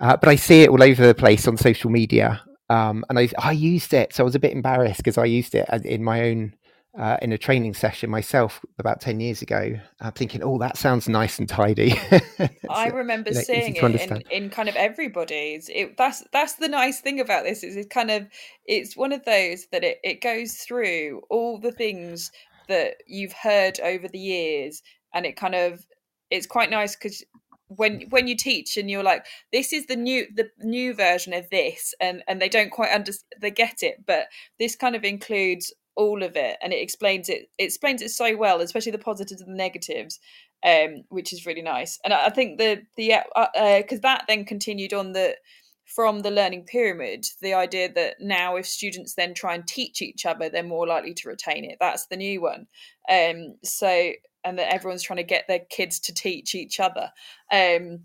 [0.00, 2.42] uh, but I see it all over the place on social media.
[2.68, 5.54] Um, and I, I used it, so I was a bit embarrassed because I used
[5.54, 6.54] it in my own
[6.98, 9.78] uh, in a training session myself about 10 years ago.
[10.00, 11.94] I'm thinking, oh, that sounds nice and tidy.
[12.70, 15.68] I remember you know, seeing it in, in kind of everybody's.
[15.68, 18.26] It, that's that's the nice thing about this is it's kind of
[18.64, 22.32] it's one of those that it, it goes through all the things
[22.68, 24.82] that you've heard over the years
[25.14, 25.86] and it kind of
[26.30, 27.22] it's quite nice because
[27.68, 31.48] when when you teach and you're like this is the new the new version of
[31.50, 35.72] this and and they don't quite understand they get it but this kind of includes
[35.96, 39.40] all of it and it explains it, it explains it so well especially the positives
[39.40, 40.20] and the negatives
[40.64, 41.98] um which is really nice.
[42.04, 45.36] And i, I think the the uh because uh, that then continued on the
[45.84, 50.26] from the learning pyramid the idea that now if students then try and teach each
[50.26, 51.78] other they're more likely to retain it.
[51.80, 52.66] That's the new one.
[53.10, 54.12] Um so
[54.46, 57.10] and that everyone's trying to get their kids to teach each other
[57.52, 58.00] um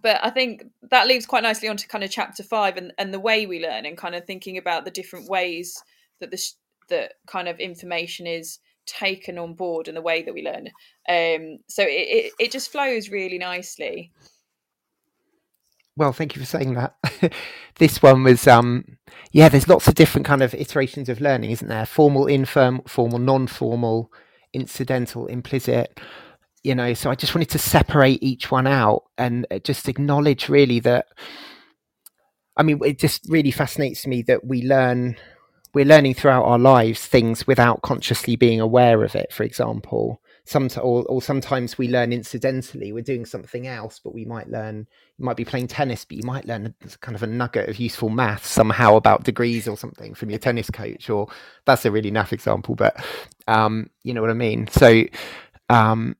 [0.00, 3.20] but I think that leads quite nicely onto kind of chapter five and, and the
[3.20, 5.82] way we learn and kind of thinking about the different ways
[6.20, 6.42] that the
[6.88, 10.68] that kind of information is taken on board and the way that we learn.
[11.08, 14.12] Um, so it, it, it just flows really nicely.
[15.96, 16.96] Well, thank you for saying that.
[17.78, 18.98] this one was, um,
[19.30, 21.86] yeah, there's lots of different kind of iterations of learning, isn't there?
[21.86, 24.10] Formal, informal, formal, non-formal,
[24.52, 25.98] incidental, implicit.
[26.62, 30.48] You know, so I just wanted to separate each one out and uh, just acknowledge
[30.48, 31.06] really that.
[32.56, 35.16] I mean, it just really fascinates me that we learn
[35.74, 40.68] we're learning throughout our lives things without consciously being aware of it for example some
[40.76, 44.86] or, or sometimes we learn incidentally we're doing something else but we might learn
[45.16, 48.08] you might be playing tennis but you might learn kind of a nugget of useful
[48.08, 51.28] math somehow about degrees or something from your tennis coach or
[51.64, 53.04] that's a really naff example but
[53.46, 54.66] um, you know what i mean?
[54.68, 55.04] So
[55.68, 56.16] um,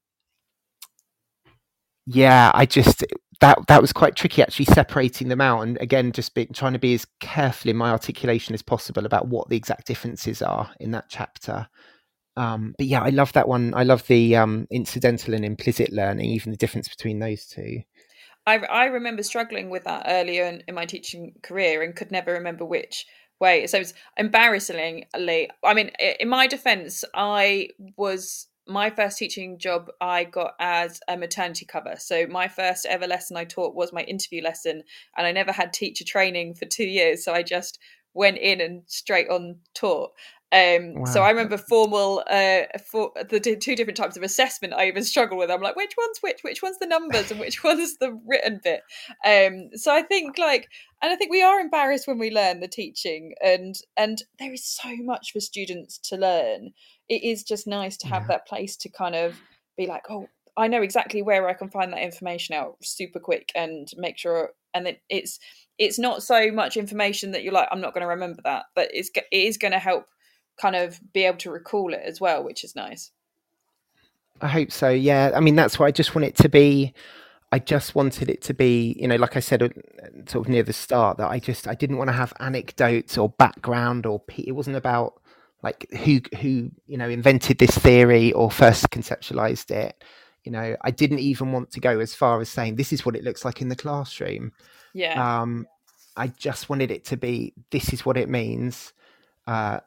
[2.06, 3.04] yeah i just
[3.40, 6.78] that that was quite tricky actually separating them out and again just be, trying to
[6.78, 10.92] be as careful in my articulation as possible about what the exact differences are in
[10.92, 11.68] that chapter
[12.36, 16.30] um, but yeah i love that one i love the um, incidental and implicit learning
[16.30, 17.80] even the difference between those two
[18.46, 22.32] i, I remember struggling with that earlier in, in my teaching career and could never
[22.32, 23.06] remember which
[23.40, 25.06] way so it's embarrassingly
[25.64, 31.16] i mean in my defense i was my first teaching job I got as a
[31.16, 31.96] maternity cover.
[31.98, 34.82] So my first ever lesson I taught was my interview lesson,
[35.16, 37.24] and I never had teacher training for two years.
[37.24, 37.78] So I just
[38.14, 40.10] went in and straight on taught.
[40.52, 41.04] Um, wow.
[41.06, 44.74] So I remember formal uh, for the two different types of assessment.
[44.74, 45.50] I even struggle with.
[45.50, 46.40] I'm like, which one's which?
[46.42, 48.82] Which one's the numbers and which one's the written bit?
[49.24, 50.68] Um, so I think like,
[51.02, 54.64] and I think we are embarrassed when we learn the teaching, and and there is
[54.64, 56.72] so much for students to learn
[57.12, 58.28] it is just nice to have yeah.
[58.28, 59.38] that place to kind of
[59.76, 63.52] be like, oh, I know exactly where I can find that information out super quick
[63.54, 64.50] and make sure.
[64.72, 65.38] And it, it's
[65.78, 68.88] it's not so much information that you're like, I'm not going to remember that, but
[68.94, 70.06] it's it is going to help
[70.62, 73.10] kind of be able to recall it as well, which is nice.
[74.40, 74.88] I hope so.
[74.88, 76.94] Yeah, I mean that's why I just want it to be.
[77.50, 79.68] I just wanted it to be, you know, like I said, uh,
[80.26, 83.28] sort of near the start, that I just I didn't want to have anecdotes or
[83.28, 85.20] background or it wasn't about
[85.62, 90.02] like who who you know invented this theory or first conceptualized it
[90.44, 93.16] you know i didn't even want to go as far as saying this is what
[93.16, 94.52] it looks like in the classroom
[94.92, 95.66] yeah um
[96.16, 98.92] i just wanted it to be this is what it means
[99.46, 99.78] uh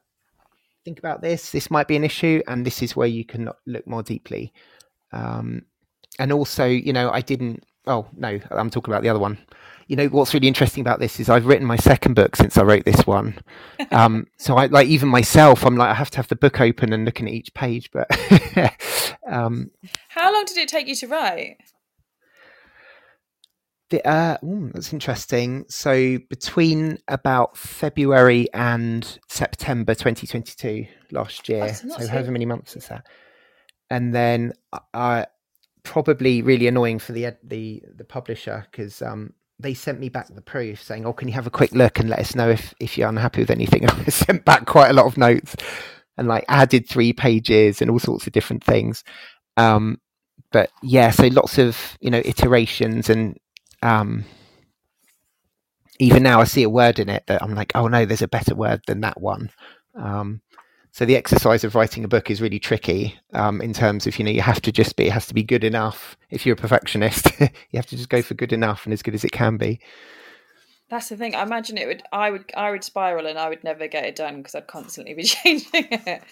[0.86, 3.86] think about this this might be an issue and this is where you can look
[3.86, 4.54] more deeply
[5.12, 5.64] um
[6.20, 9.38] and also you know i didn't oh no i'm talking about the other one
[9.88, 12.64] you know what's really interesting about this is I've written my second book since I
[12.64, 13.38] wrote this one.
[13.92, 16.92] Um, so I like even myself, I'm like I have to have the book open
[16.92, 17.92] and looking at each page.
[17.92, 18.08] But
[19.28, 19.70] um,
[20.10, 21.58] how long did it take you to write?
[23.92, 25.66] The, uh, ooh, that's interesting.
[25.70, 33.06] So between about February and September 2022 last year, so however many months is that,
[33.92, 34.54] and then
[34.94, 35.28] I
[35.84, 40.42] probably really annoying for the the the publisher because um, they sent me back the
[40.42, 42.98] proof saying, "Oh, can you have a quick look and let us know if if
[42.98, 45.56] you're unhappy with anything?" And I sent back quite a lot of notes
[46.18, 49.04] and like added three pages and all sorts of different things.
[49.58, 50.00] Um,
[50.52, 53.38] but yeah, so lots of you know iterations and
[53.86, 54.26] um,
[56.00, 58.28] even now I see a word in it that I'm like, oh no, there's a
[58.28, 59.52] better word than that one.
[59.96, 60.42] Um,
[60.92, 64.26] so the exercise of writing a book is really tricky um, in terms of you
[64.26, 66.18] know you have to just be it has to be good enough.
[66.30, 69.14] If you're a perfectionist, you have to just go for good enough and as good
[69.14, 69.80] as it can be.
[70.90, 71.36] That's the thing.
[71.36, 72.04] I imagine it would.
[72.12, 72.52] I would.
[72.56, 75.70] I would spiral, and I would never get it done because I'd constantly be changing
[75.74, 76.24] it.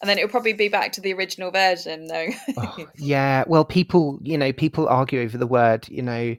[0.00, 2.28] And then it'll probably be back to the original version, though.
[2.56, 3.44] oh, yeah.
[3.46, 6.36] Well, people, you know, people argue over the word, you know,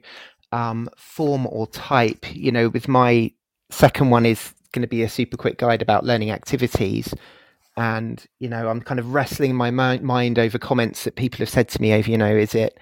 [0.50, 2.34] um, form or type.
[2.34, 3.32] You know, with my
[3.70, 7.14] second one is going to be a super quick guide about learning activities.
[7.76, 11.68] And, you know, I'm kind of wrestling my mind over comments that people have said
[11.70, 12.78] to me over, you know, is it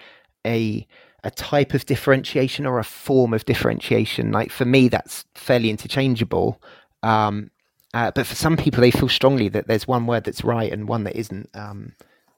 [0.47, 0.87] a
[1.23, 4.33] a type of differentiation or a form of differentiation?
[4.33, 6.63] Like for me, that's fairly interchangeable.
[7.03, 7.51] Um,
[7.93, 10.89] uh, but for some people, they feel strongly that there's one word that's right and
[10.89, 11.49] one that isn't.
[11.55, 11.93] Um,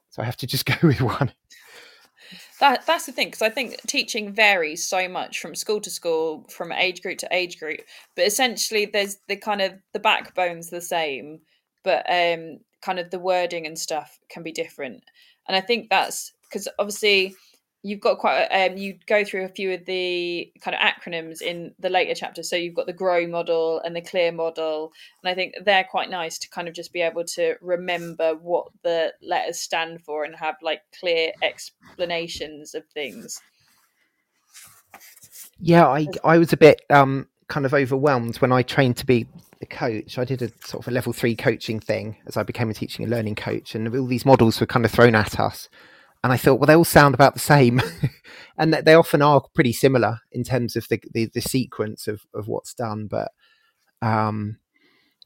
[0.09, 1.31] so I have to just go with one.
[2.59, 6.45] That that's the thing because I think teaching varies so much from school to school,
[6.49, 7.81] from age group to age group.
[8.15, 11.41] But essentially, there's the kind of the backbone's the same,
[11.83, 15.03] but um, kind of the wording and stuff can be different.
[15.47, 17.35] And I think that's because obviously
[17.83, 21.75] you've got quite um, you go through a few of the kind of acronyms in
[21.79, 22.49] the later chapters.
[22.49, 24.93] So you've got the grow model and the clear model.
[25.21, 28.67] And i think they're quite nice to kind of just be able to remember what
[28.83, 33.41] the letters stand for and have like clear explanations of things.
[35.59, 39.27] Yeah i i was a bit um kind of overwhelmed when i trained to be
[39.61, 40.17] a coach.
[40.17, 43.03] I did a sort of a level 3 coaching thing as i became a teaching
[43.03, 45.69] and learning coach and all these models were kind of thrown at us
[46.23, 47.81] and I thought, well, they all sound about the same,
[48.57, 52.47] and they often are pretty similar in terms of the the, the sequence of of
[52.47, 53.31] what's done, but
[54.01, 54.57] um,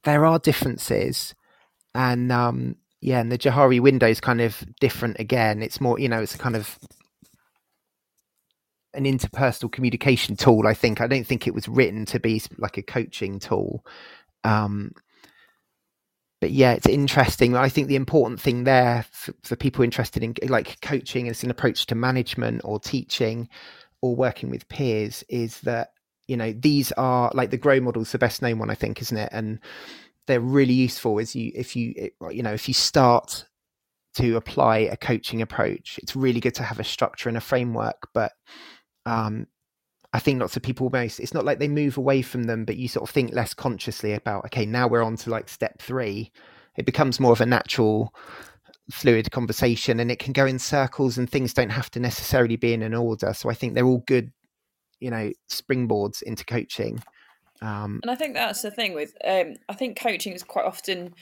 [0.04, 1.36] there are differences,
[1.94, 5.62] and um, yeah, and the Johari window is kind of different again.
[5.62, 6.80] It's more, you know, it's kind of
[8.94, 10.66] an interpersonal communication tool.
[10.68, 13.86] I think I don't think it was written to be like a coaching tool.
[14.44, 14.92] Um,
[16.40, 17.56] but yeah, it's interesting.
[17.56, 21.50] I think the important thing there for, for people interested in like coaching as an
[21.50, 23.50] approach to management or teaching
[24.02, 25.94] or working with peers is that
[26.28, 29.18] you know these are like the grow models the best known one i think isn't
[29.18, 29.60] it and
[30.28, 33.46] they're really useful as you if you you know if you start
[34.14, 38.08] to apply a coaching approach it's really good to have a structure and a framework
[38.14, 38.34] but
[39.06, 39.48] um
[40.14, 42.78] I think lots of people almost it's not like they move away from them, but
[42.78, 46.32] you sort of think less consciously about okay, now we're on to like step three.
[46.78, 48.14] It becomes more of a natural
[48.92, 52.74] fluid conversation and it can go in circles and things don't have to necessarily be
[52.74, 53.34] in an order.
[53.34, 54.32] So I think they're all good,
[55.00, 57.04] you know, springboards into coaching.
[57.62, 61.14] Um, and I think that's the thing with um, I think coaching is quite often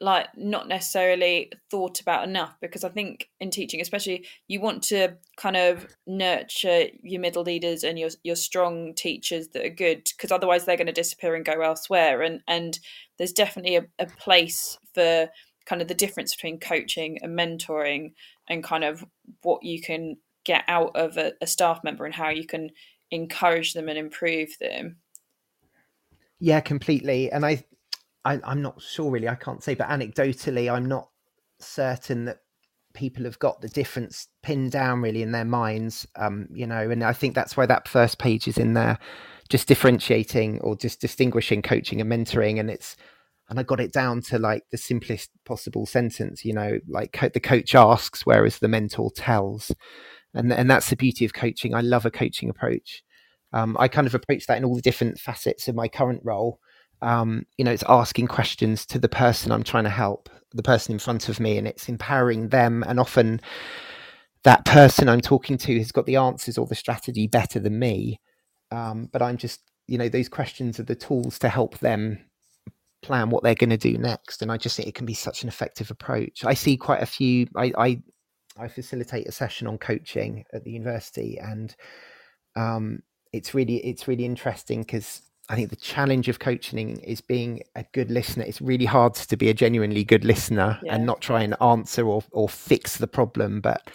[0.00, 5.16] like not necessarily thought about enough because I think in teaching, especially, you want to
[5.36, 10.32] kind of nurture your middle leaders and your your strong teachers that are good because
[10.32, 12.22] otherwise they're going to disappear and go elsewhere.
[12.22, 12.78] And and
[13.18, 15.28] there's definitely a, a place for
[15.66, 18.12] kind of the difference between coaching and mentoring
[18.48, 19.04] and kind of
[19.42, 22.70] what you can get out of a, a staff member and how you can
[23.10, 24.96] encourage them and improve them.
[26.38, 27.30] Yeah, completely.
[27.30, 27.64] And I
[28.24, 29.28] I, I'm not sure really.
[29.28, 31.08] I can't say, but anecdotally, I'm not
[31.58, 32.38] certain that
[32.94, 36.06] people have got the difference pinned down really in their minds.
[36.16, 38.98] Um, you know, and I think that's why that first page is in there,
[39.48, 42.96] just differentiating or just distinguishing coaching and mentoring, and it's
[43.50, 46.44] and I got it down to like the simplest possible sentence.
[46.44, 49.70] You know, like co- the coach asks, whereas the mentor tells,
[50.32, 51.74] and and that's the beauty of coaching.
[51.74, 53.02] I love a coaching approach.
[53.52, 56.58] Um, I kind of approach that in all the different facets of my current role
[57.04, 60.94] um, you know, it's asking questions to the person I'm trying to help, the person
[60.94, 62.82] in front of me, and it's empowering them.
[62.86, 63.42] And often
[64.44, 68.20] that person I'm talking to has got the answers or the strategy better than me.
[68.70, 72.18] Um, but I'm just, you know, those questions are the tools to help them
[73.02, 74.40] plan what they're going to do next.
[74.40, 76.42] And I just think it can be such an effective approach.
[76.46, 78.02] I see quite a few, I, I,
[78.58, 81.76] I facilitate a session on coaching at the university and
[82.56, 83.02] um,
[83.34, 87.84] it's really, it's really interesting because I think the challenge of coaching is being a
[87.92, 88.44] good listener.
[88.44, 90.94] It's really hard to be a genuinely good listener yeah.
[90.94, 93.90] and not try and answer or or fix the problem, but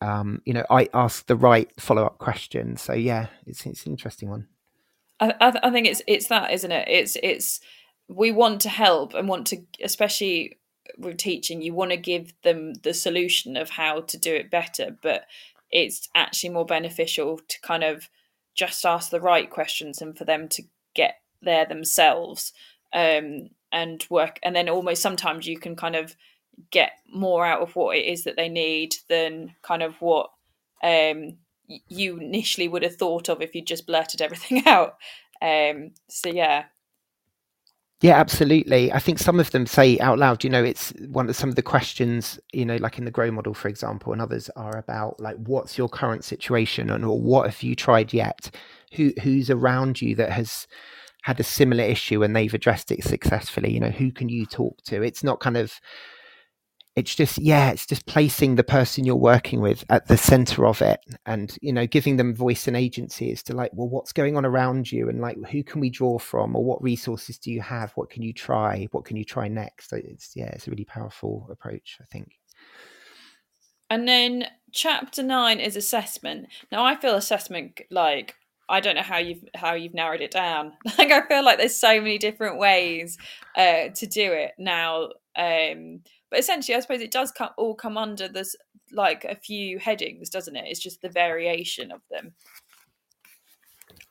[0.00, 2.82] um, you know, I ask the right follow up questions.
[2.82, 4.48] So yeah, it's it's an interesting one.
[5.20, 6.88] I, I, I think it's it's that, isn't it?
[6.88, 7.60] It's it's
[8.08, 10.58] we want to help and want to, especially
[10.98, 14.96] with teaching, you want to give them the solution of how to do it better,
[15.02, 15.24] but
[15.70, 18.08] it's actually more beneficial to kind of
[18.54, 20.62] just ask the right questions and for them to
[20.94, 22.52] get there themselves
[22.92, 24.38] um, and work.
[24.42, 26.16] And then almost sometimes you can kind of
[26.70, 30.30] get more out of what it is that they need than kind of what
[30.82, 31.36] um,
[31.88, 34.96] you initially would have thought of if you just blurted everything out.
[35.42, 36.64] Um, so yeah.
[38.02, 38.92] Yeah, absolutely.
[38.92, 41.54] I think some of them say out loud, you know, it's one of some of
[41.54, 45.20] the questions, you know, like in the grow model, for example, and others are about
[45.20, 48.50] like, what's your current situation and or what have you tried yet?
[48.94, 50.66] Who who's around you that has
[51.22, 53.72] had a similar issue and they've addressed it successfully?
[53.72, 55.02] You know, who can you talk to?
[55.02, 55.80] It's not kind of
[56.96, 60.80] it's just yeah it's just placing the person you're working with at the center of
[60.80, 64.36] it and you know giving them voice and agency as to like well what's going
[64.36, 67.60] on around you and like who can we draw from or what resources do you
[67.60, 67.92] have?
[67.92, 68.88] What can you try?
[68.92, 69.92] What can you try next?
[69.92, 72.38] It's yeah it's a really powerful approach i think.
[73.90, 76.46] And then chapter 9 is assessment.
[76.70, 78.34] Now i feel assessment like
[78.68, 80.72] I don't know how you've how you've narrowed it down.
[80.98, 83.18] Like I feel like there's so many different ways
[83.56, 84.52] uh, to do it.
[84.58, 85.08] Now.
[85.36, 86.02] Um,
[86.34, 88.56] but essentially, I suppose it does come, all come under this
[88.90, 90.64] like a few headings, doesn't it?
[90.66, 92.34] It's just the variation of them.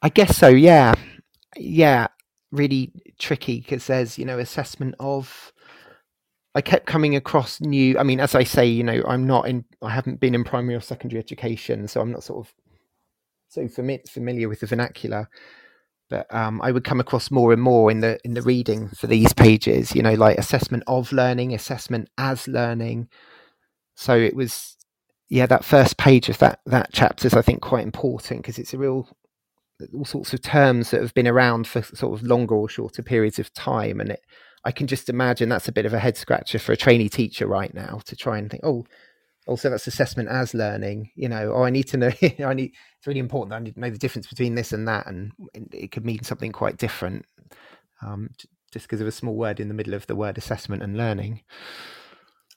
[0.01, 0.47] I guess so.
[0.47, 0.95] Yeah,
[1.57, 2.07] yeah.
[2.53, 5.51] Really tricky because there's you know assessment of.
[6.55, 7.99] I kept coming across new.
[7.99, 9.65] I mean, as I say, you know, I'm not in.
[9.81, 12.53] I haven't been in primary or secondary education, so I'm not sort of
[13.49, 15.27] so fami- familiar with the vernacular
[16.29, 19.33] um, I would come across more and more in the in the reading for these
[19.33, 19.95] pages.
[19.95, 23.09] You know, like assessment of learning, assessment as learning.
[23.95, 24.75] So it was,
[25.29, 28.73] yeah, that first page of that that chapter is I think quite important because it's
[28.73, 29.07] a real
[29.93, 33.39] all sorts of terms that have been around for sort of longer or shorter periods
[33.39, 34.21] of time, and it.
[34.65, 37.47] I can just imagine that's a bit of a head scratcher for a trainee teacher
[37.47, 38.85] right now to try and think, oh,
[39.47, 42.11] also that's assessment as learning you know oh i need to know
[42.45, 44.87] i need it's really important that i need to know the difference between this and
[44.87, 45.31] that and
[45.71, 47.25] it could mean something quite different
[48.01, 48.29] um,
[48.71, 51.41] just because of a small word in the middle of the word assessment and learning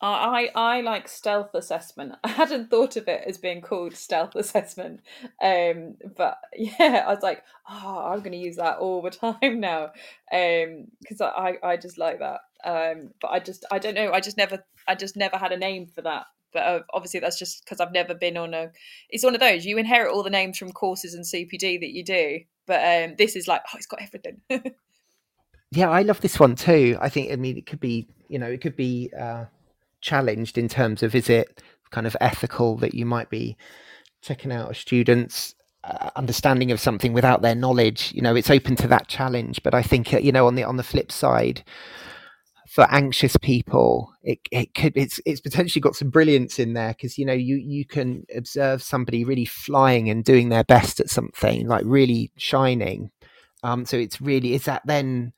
[0.00, 2.16] I, I like stealth assessment.
[2.24, 5.00] I hadn't thought of it as being called stealth assessment,
[5.42, 9.60] um, but yeah, I was like, oh, I'm going to use that all the time
[9.60, 9.92] now,
[10.30, 12.40] because um, I, I just like that.
[12.64, 14.12] Um, but I just I don't know.
[14.12, 16.26] I just never I just never had a name for that
[16.56, 18.70] but uh, obviously that's just because I've never been on a.
[19.10, 22.02] It's one of those you inherit all the names from courses and CPD that you
[22.02, 24.40] do, but um, this is like oh, it's got everything.
[25.70, 26.96] yeah, I love this one too.
[26.98, 29.44] I think I mean it could be you know it could be uh,
[30.00, 33.54] challenged in terms of is it kind of ethical that you might be
[34.22, 35.54] checking out a student's
[35.84, 39.72] uh, understanding of something without their knowledge you know it's open to that challenge but
[39.72, 41.62] i think uh, you know on the on the flip side
[42.76, 47.16] for anxious people it, it could it's it's potentially got some brilliance in there because
[47.16, 51.66] you know you you can observe somebody really flying and doing their best at something
[51.66, 53.10] like really shining.
[53.62, 55.32] Um so it's really is that then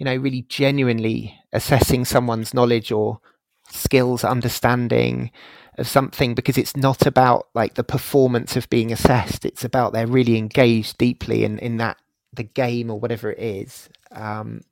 [0.00, 3.20] you know really genuinely assessing someone's knowledge or
[3.68, 5.30] skills understanding
[5.78, 6.34] of something?
[6.34, 10.98] Because it's not about like the performance of being assessed it's about they're really engaged
[10.98, 11.98] deeply in in that
[12.32, 13.88] the game or whatever it is.
[14.10, 14.62] Um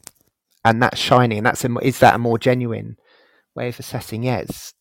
[0.64, 2.96] and that's shining and that's a, is that a more genuine
[3.54, 4.24] way of assessing?
[4.24, 4.74] It's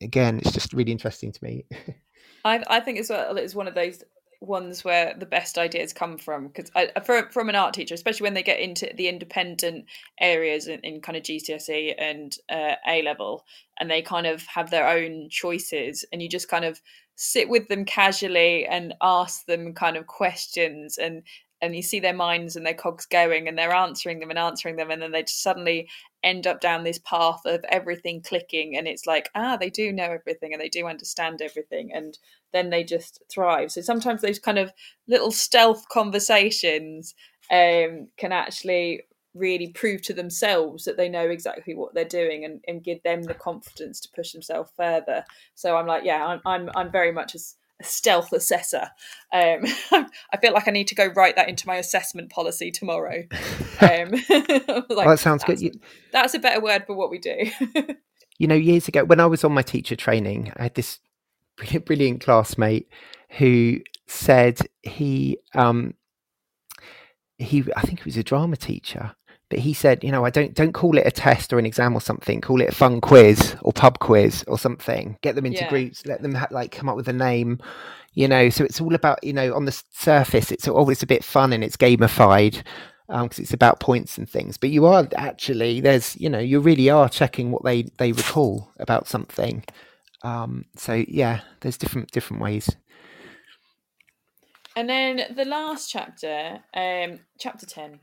[0.00, 1.64] again it's just really interesting to me.
[2.44, 4.02] I, I think as well it's one of those
[4.42, 6.88] ones where the best ideas come from because I
[7.30, 9.86] from an art teacher especially when they get into the independent
[10.20, 13.44] areas in, in kind of GCSE and uh, A level
[13.78, 16.80] and they kind of have their own choices and you just kind of
[17.14, 21.22] sit with them casually and ask them kind of questions and
[21.62, 24.76] and you see their minds and their cogs going and they're answering them and answering
[24.76, 25.88] them and then they just suddenly
[26.22, 30.10] end up down this path of everything clicking and it's like ah they do know
[30.10, 32.18] everything and they do understand everything and
[32.52, 33.72] then they just thrive.
[33.72, 34.72] So sometimes those kind of
[35.08, 37.14] little stealth conversations
[37.50, 39.02] um, can actually
[39.34, 43.22] really prove to themselves that they know exactly what they're doing and, and give them
[43.22, 45.24] the confidence to push themselves further.
[45.54, 48.90] So i'm like yeah i'm i'm, I'm very much as stealth assessor.
[49.32, 53.24] Um, I feel like I need to go write that into my assessment policy tomorrow.
[53.80, 55.60] Um, like, well, that sounds good.
[55.60, 55.72] You,
[56.12, 57.50] that's a better word for what we do.
[58.38, 61.00] you know, years ago when I was on my teacher training, I had this
[61.84, 62.88] brilliant classmate
[63.38, 65.94] who said he um,
[67.38, 69.16] he I think he was a drama teacher,
[69.52, 71.94] but he said, you know, I don't don't call it a test or an exam
[71.94, 72.40] or something.
[72.40, 75.18] Call it a fun quiz or pub quiz or something.
[75.20, 75.68] Get them into Yeah.
[75.68, 76.06] groups.
[76.06, 77.58] Let them ha- like come up with a name.
[78.14, 81.22] You know, so it's all about you know on the surface, it's always a bit
[81.22, 82.62] fun and it's gamified
[83.08, 84.56] because it's about points and things.
[84.56, 88.72] But you are actually there's you know you really are checking what they they recall
[88.78, 89.64] about something.
[90.22, 92.74] Um, so yeah, there's different different ways.
[94.74, 98.00] And then the last chapter, um, chapter 10,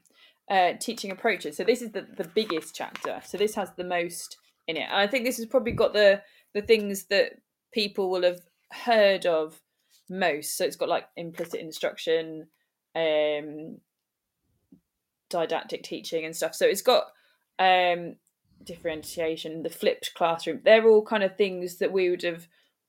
[0.50, 1.58] uh, teaching approaches.
[1.58, 3.22] So this is the, the biggest chapter.
[3.26, 4.38] So this has the most
[4.68, 4.88] in it.
[4.90, 6.22] And I think this has probably got the
[6.54, 7.34] the things that
[7.72, 8.42] people will have
[8.72, 9.62] heard of
[10.10, 10.58] most.
[10.58, 12.48] So it's got like implicit instruction,
[12.96, 13.78] um,
[15.30, 16.56] didactic teaching and stuff.
[16.56, 17.04] So it's got
[17.60, 18.16] um,
[18.64, 20.62] differentiation, the flipped classroom.
[20.64, 22.48] They're all kind of things that we would have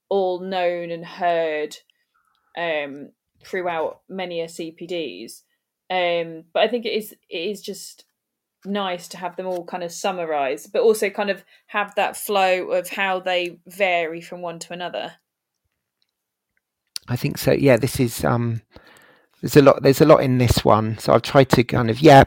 [0.08, 1.76] all known and heard
[2.56, 3.10] um,
[3.44, 5.42] throughout many a CPDs.
[5.90, 8.04] Um, but I think it is it is just
[8.64, 12.70] nice to have them all kind of summarize, but also kind of have that flow
[12.70, 15.14] of how they vary from one to another.
[17.08, 17.50] I think so.
[17.50, 18.62] Yeah, this is um,
[19.42, 19.82] there's a lot.
[19.82, 20.96] There's a lot in this one.
[20.98, 22.24] So I've tried to kind of yeah,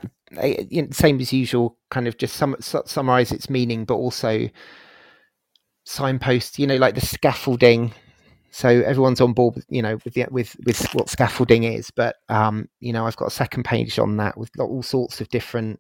[0.92, 1.78] same as usual.
[1.90, 4.50] Kind of just sum, summarize its meaning, but also
[5.86, 6.60] signpost.
[6.60, 7.94] You know, like the scaffolding.
[8.54, 11.90] So everyone's on board, with, you know, with the, with with what scaffolding is.
[11.90, 15.30] But um, you know, I've got a second page on that with all sorts of
[15.30, 15.80] different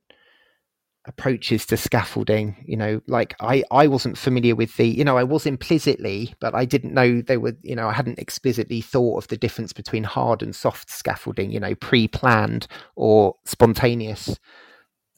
[1.06, 5.24] approaches to scaffolding you know like i i wasn't familiar with the you know i
[5.24, 9.28] was implicitly but i didn't know they were you know i hadn't explicitly thought of
[9.28, 14.40] the difference between hard and soft scaffolding you know pre-planned or spontaneous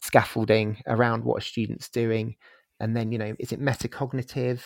[0.01, 2.35] scaffolding around what a student's doing
[2.79, 4.61] and then you know is it metacognitive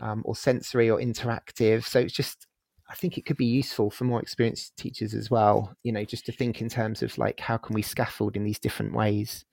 [0.00, 1.84] um, or sensory or interactive.
[1.84, 2.46] So it's just
[2.90, 6.26] i think it could be useful for more experienced teachers as well you know just
[6.26, 9.44] to think in terms of like how can we scaffold in these different ways.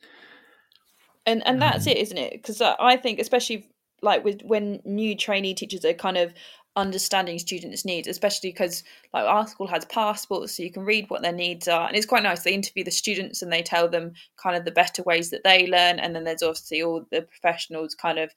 [1.25, 2.33] And and that's it isn't it?
[2.33, 3.69] Because i think especially
[4.01, 6.33] like with when new trainee teachers are kind of
[6.75, 11.23] understanding students needs especially because like our school has passports so you can read what
[11.23, 14.13] their needs are and it's quite nice they interview the students and they tell them
[14.41, 17.95] kind of the better ways that they learn and then there's obviously all the professionals
[17.95, 18.31] kind of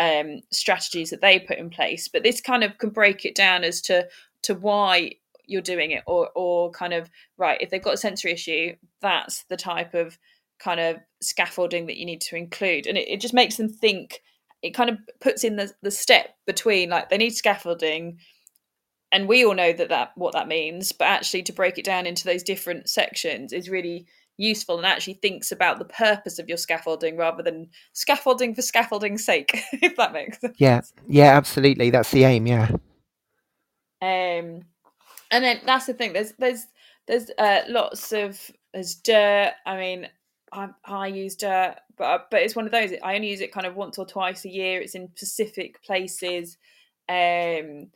[0.00, 3.62] um, strategies that they put in place but this kind of can break it down
[3.62, 4.08] as to
[4.42, 5.12] to why
[5.46, 9.44] you're doing it or or kind of right if they've got a sensory issue that's
[9.44, 10.18] the type of
[10.60, 12.86] kind of scaffolding that you need to include.
[12.86, 14.20] And it, it just makes them think
[14.62, 18.18] it kind of puts in the, the step between like they need scaffolding
[19.10, 22.06] and we all know that that what that means but actually to break it down
[22.06, 24.06] into those different sections is really
[24.40, 29.24] useful and actually thinks about the purpose of your scaffolding rather than scaffolding for scaffolding's
[29.24, 30.54] sake if that makes sense.
[30.58, 31.90] Yeah yeah absolutely.
[31.90, 32.70] That's the aim yeah.
[34.02, 34.62] Um
[35.30, 36.12] and then that's the thing.
[36.12, 36.66] There's there's
[37.06, 39.52] there's uh, lots of there's dirt.
[39.66, 40.08] I mean
[40.52, 42.92] I, I use dirt, but but it's one of those.
[43.02, 44.80] I only use it kind of once or twice a year.
[44.80, 46.56] It's in specific places,
[47.08, 47.88] um,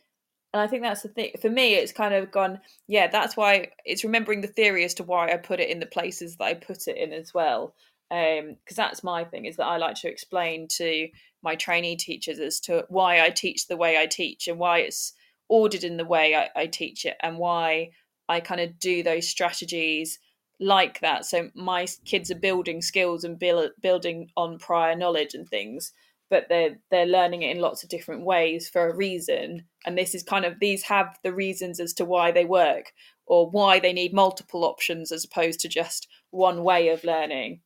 [0.54, 1.32] and I think that's the thing.
[1.42, 2.60] For me, it's kind of gone.
[2.86, 5.86] Yeah, that's why it's remembering the theory as to why I put it in the
[5.86, 7.74] places that I put it in as well.
[8.08, 11.08] Because um, that's my thing is that I like to explain to
[11.42, 15.14] my trainee teachers as to why I teach the way I teach and why it's
[15.48, 17.90] ordered in the way I, I teach it and why
[18.28, 20.20] I kind of do those strategies
[20.60, 25.48] like that so my kids are building skills and build, building on prior knowledge and
[25.48, 25.92] things
[26.34, 29.64] but they're they're learning it in lots of different ways for a reason.
[29.86, 32.92] And this is kind of these have the reasons as to why they work
[33.24, 37.60] or why they need multiple options as opposed to just one way of learning.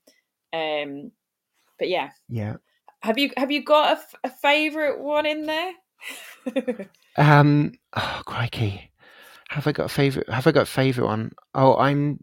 [0.53, 1.13] Um
[1.79, 2.11] but yeah.
[2.29, 2.57] Yeah.
[3.01, 5.73] Have you have you got a, a favorite one in there?
[7.17, 8.93] Um oh crikey.
[9.49, 11.33] Have i got a favorite have i got a favorite one?
[11.55, 12.21] Oh i'm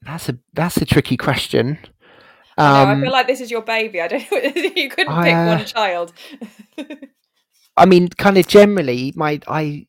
[0.00, 1.78] that's a that's a tricky question.
[2.58, 4.00] Um, I, know, I feel like this is your baby.
[4.00, 4.30] I don't.
[4.76, 6.12] you couldn't I, pick uh, one child.
[7.76, 9.86] I mean, kind of generally, my I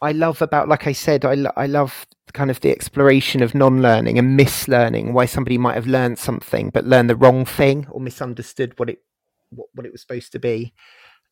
[0.00, 4.18] I love about like I said, I I love kind of the exploration of non-learning
[4.18, 5.12] and mislearning.
[5.12, 9.02] Why somebody might have learned something but learned the wrong thing or misunderstood what it
[9.50, 10.72] what, what it was supposed to be.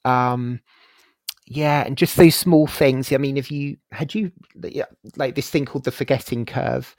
[0.05, 0.61] Um,
[1.47, 3.11] yeah, and just those small things.
[3.11, 4.33] I mean, if you had you
[4.63, 4.85] yeah,
[5.17, 6.95] like this thing called the forgetting curve.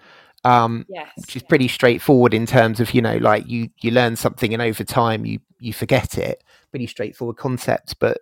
[0.46, 1.12] Um, yes.
[1.18, 4.62] which is pretty straightforward in terms of you know like you you learn something and
[4.62, 8.22] over time you you forget it pretty straightforward concept but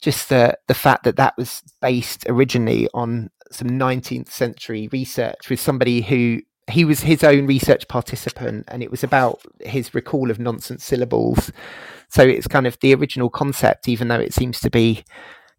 [0.00, 5.60] just the the fact that that was based originally on some 19th century research with
[5.60, 10.38] somebody who he was his own research participant and it was about his recall of
[10.38, 11.52] nonsense syllables
[12.08, 15.04] so it's kind of the original concept even though it seems to be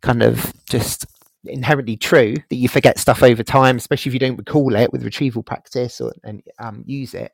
[0.01, 1.05] kind of just
[1.45, 5.03] inherently true that you forget stuff over time, especially if you don't recall it with
[5.03, 7.31] retrieval practice or and um, use it.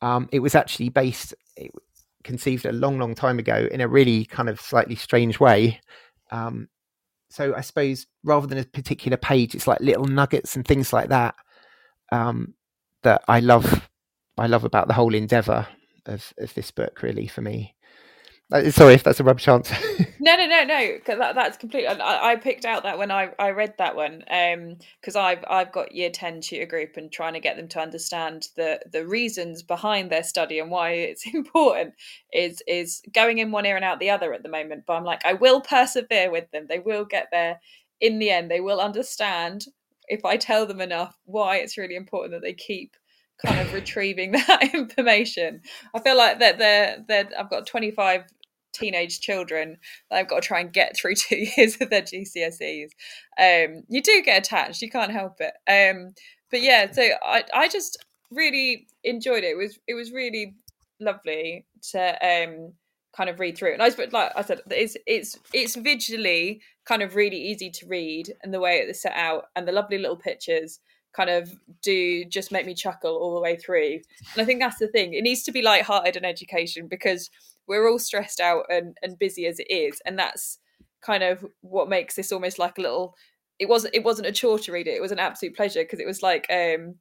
[0.00, 1.34] Um, it was actually based,
[2.22, 5.80] conceived a long, long time ago in a really kind of slightly strange way.
[6.30, 6.68] Um,
[7.30, 11.08] so I suppose rather than a particular page, it's like little nuggets and things like
[11.08, 11.34] that
[12.12, 12.54] um,
[13.02, 13.88] that I love.
[14.38, 15.66] I love about the whole endeavor
[16.06, 17.74] of, of this book, really, for me.
[18.50, 19.76] Uh, sorry if that's a rubbish answer.
[20.20, 20.98] no, no, no, no.
[21.06, 21.88] That, that's completely.
[21.88, 25.70] I, I, picked out that when I, I read that one because um, I've I've
[25.70, 29.62] got year ten tutor group and trying to get them to understand the the reasons
[29.62, 31.92] behind their study and why it's important
[32.32, 34.84] is is going in one ear and out the other at the moment.
[34.86, 36.66] But I'm like, I will persevere with them.
[36.68, 37.60] They will get there
[38.00, 38.50] in the end.
[38.50, 39.66] They will understand
[40.08, 42.96] if I tell them enough why it's really important that they keep
[43.44, 45.60] kind of retrieving that information.
[45.94, 48.24] I feel like that they're, they're I've got 25
[48.72, 49.78] teenage children
[50.10, 52.90] that I've got to try and get through two years of their GCSEs.
[53.38, 55.54] Um, you do get attached, you can't help it.
[55.68, 56.14] Um,
[56.50, 59.52] but yeah, so I, I just really enjoyed it.
[59.52, 60.54] It was it was really
[61.00, 62.72] lovely to um,
[63.16, 63.72] kind of read through.
[63.72, 67.86] And I suppose, like I said, it's it's it's visually kind of really easy to
[67.86, 70.80] read, and the way it's set out, and the lovely little pictures
[71.12, 71.50] kind of
[71.82, 73.94] do just make me chuckle all the way through.
[74.32, 75.14] And I think that's the thing.
[75.14, 77.30] It needs to be light-hearted in education because
[77.68, 80.58] we're all stressed out and, and busy as it is and that's
[81.00, 83.14] kind of what makes this almost like a little
[83.58, 86.00] it wasn't it wasn't a chore to read it it was an absolute pleasure because
[86.00, 86.94] it was like um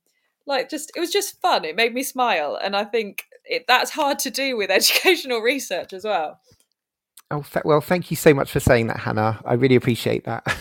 [0.45, 3.91] like just it was just fun it made me smile and i think it, that's
[3.91, 6.39] hard to do with educational research as well.
[7.29, 9.41] Oh well thank you so much for saying that hannah.
[9.43, 10.45] I really appreciate that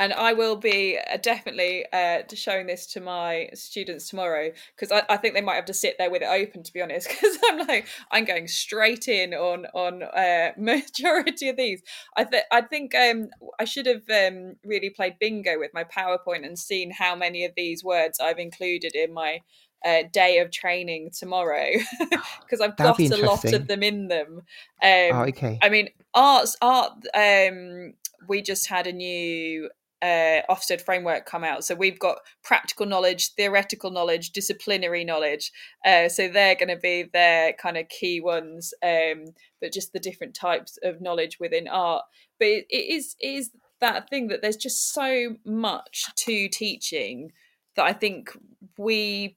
[0.00, 5.02] and I will be uh, definitely uh, showing this to my students tomorrow because I,
[5.12, 7.38] I, think they might have to sit there with it open to be honest because
[7.48, 11.82] I'm like I'm going straight in on on uh, majority of these.
[12.16, 13.28] I think I think um,
[13.60, 17.52] I should have um, really played bingo with my PowerPoint and seen how many of
[17.54, 19.40] these words I've included in my
[19.84, 21.68] uh, day of training tomorrow
[22.40, 24.42] because I've got a lot of them in them.
[24.82, 25.58] Um, oh, okay.
[25.62, 26.92] I mean, arts, art.
[27.14, 27.94] Um,
[28.28, 29.70] we just had a new
[30.02, 31.64] uh, Ofsted framework come out.
[31.64, 35.52] So we've got practical knowledge, theoretical knowledge, disciplinary knowledge.
[35.84, 39.26] Uh, so they're going to be their kind of key ones, um,
[39.60, 42.04] but just the different types of knowledge within art.
[42.38, 47.32] But it, it is it is that thing that there's just so much to teaching
[47.76, 48.30] that I think
[48.78, 49.36] we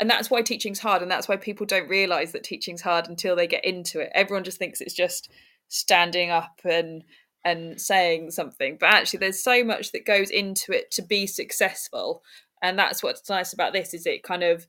[0.00, 3.36] and that's why teaching's hard and that's why people don't realize that teaching's hard until
[3.36, 5.30] they get into it everyone just thinks it's just
[5.68, 7.04] standing up and
[7.44, 12.22] and saying something but actually there's so much that goes into it to be successful
[12.62, 14.66] and that's what's nice about this is it kind of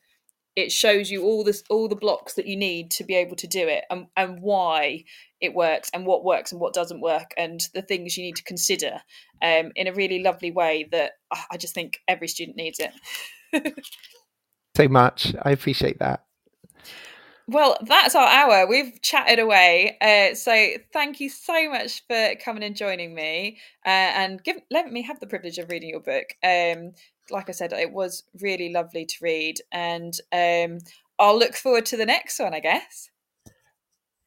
[0.56, 3.48] it shows you all this all the blocks that you need to be able to
[3.48, 5.04] do it and, and why
[5.40, 8.44] it works and what works and what doesn't work and the things you need to
[8.44, 9.02] consider
[9.42, 11.14] um, in a really lovely way that
[11.52, 13.74] i just think every student needs it.
[14.76, 15.36] So much.
[15.42, 16.24] I appreciate that
[17.52, 18.66] well, that's our hour.
[18.66, 19.98] We've chatted away.
[20.02, 24.92] Uh, so thank you so much for coming and joining me uh, and give, let
[24.92, 26.34] me have the privilege of reading your book.
[26.44, 26.94] Um,
[27.30, 30.80] like I said, it was really lovely to read, and um,
[31.20, 33.10] I'll look forward to the next one, I guess.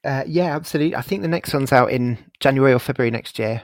[0.05, 0.95] Uh, yeah, absolutely.
[0.95, 3.63] I think the next one's out in January or February next year.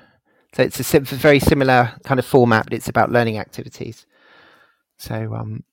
[0.54, 4.04] So it's a very similar kind of format, but it's about learning activities.
[4.98, 5.64] So, um,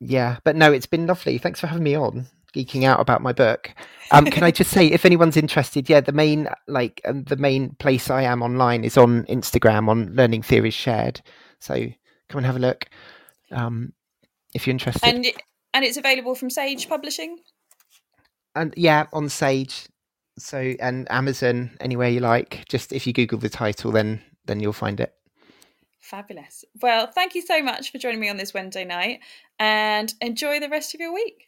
[0.00, 1.36] yeah, but no, it's been lovely.
[1.36, 3.74] Thanks for having me on geeking out about my book.
[4.10, 7.70] Um, can I just say, if anyone's interested, yeah, the main like um, the main
[7.74, 11.20] place I am online is on Instagram on Learning Theories Shared.
[11.60, 11.74] So
[12.28, 12.86] come and have a look
[13.50, 13.92] um,
[14.54, 15.06] if you're interested.
[15.06, 15.26] And
[15.74, 17.38] and it's available from Sage Publishing.
[18.54, 19.88] And yeah, on Sage.
[20.38, 22.64] So and Amazon, anywhere you like.
[22.68, 25.12] Just if you Google the title, then then you'll find it.
[26.00, 26.64] Fabulous.
[26.80, 29.20] Well, thank you so much for joining me on this Wednesday night,
[29.58, 31.47] and enjoy the rest of your week.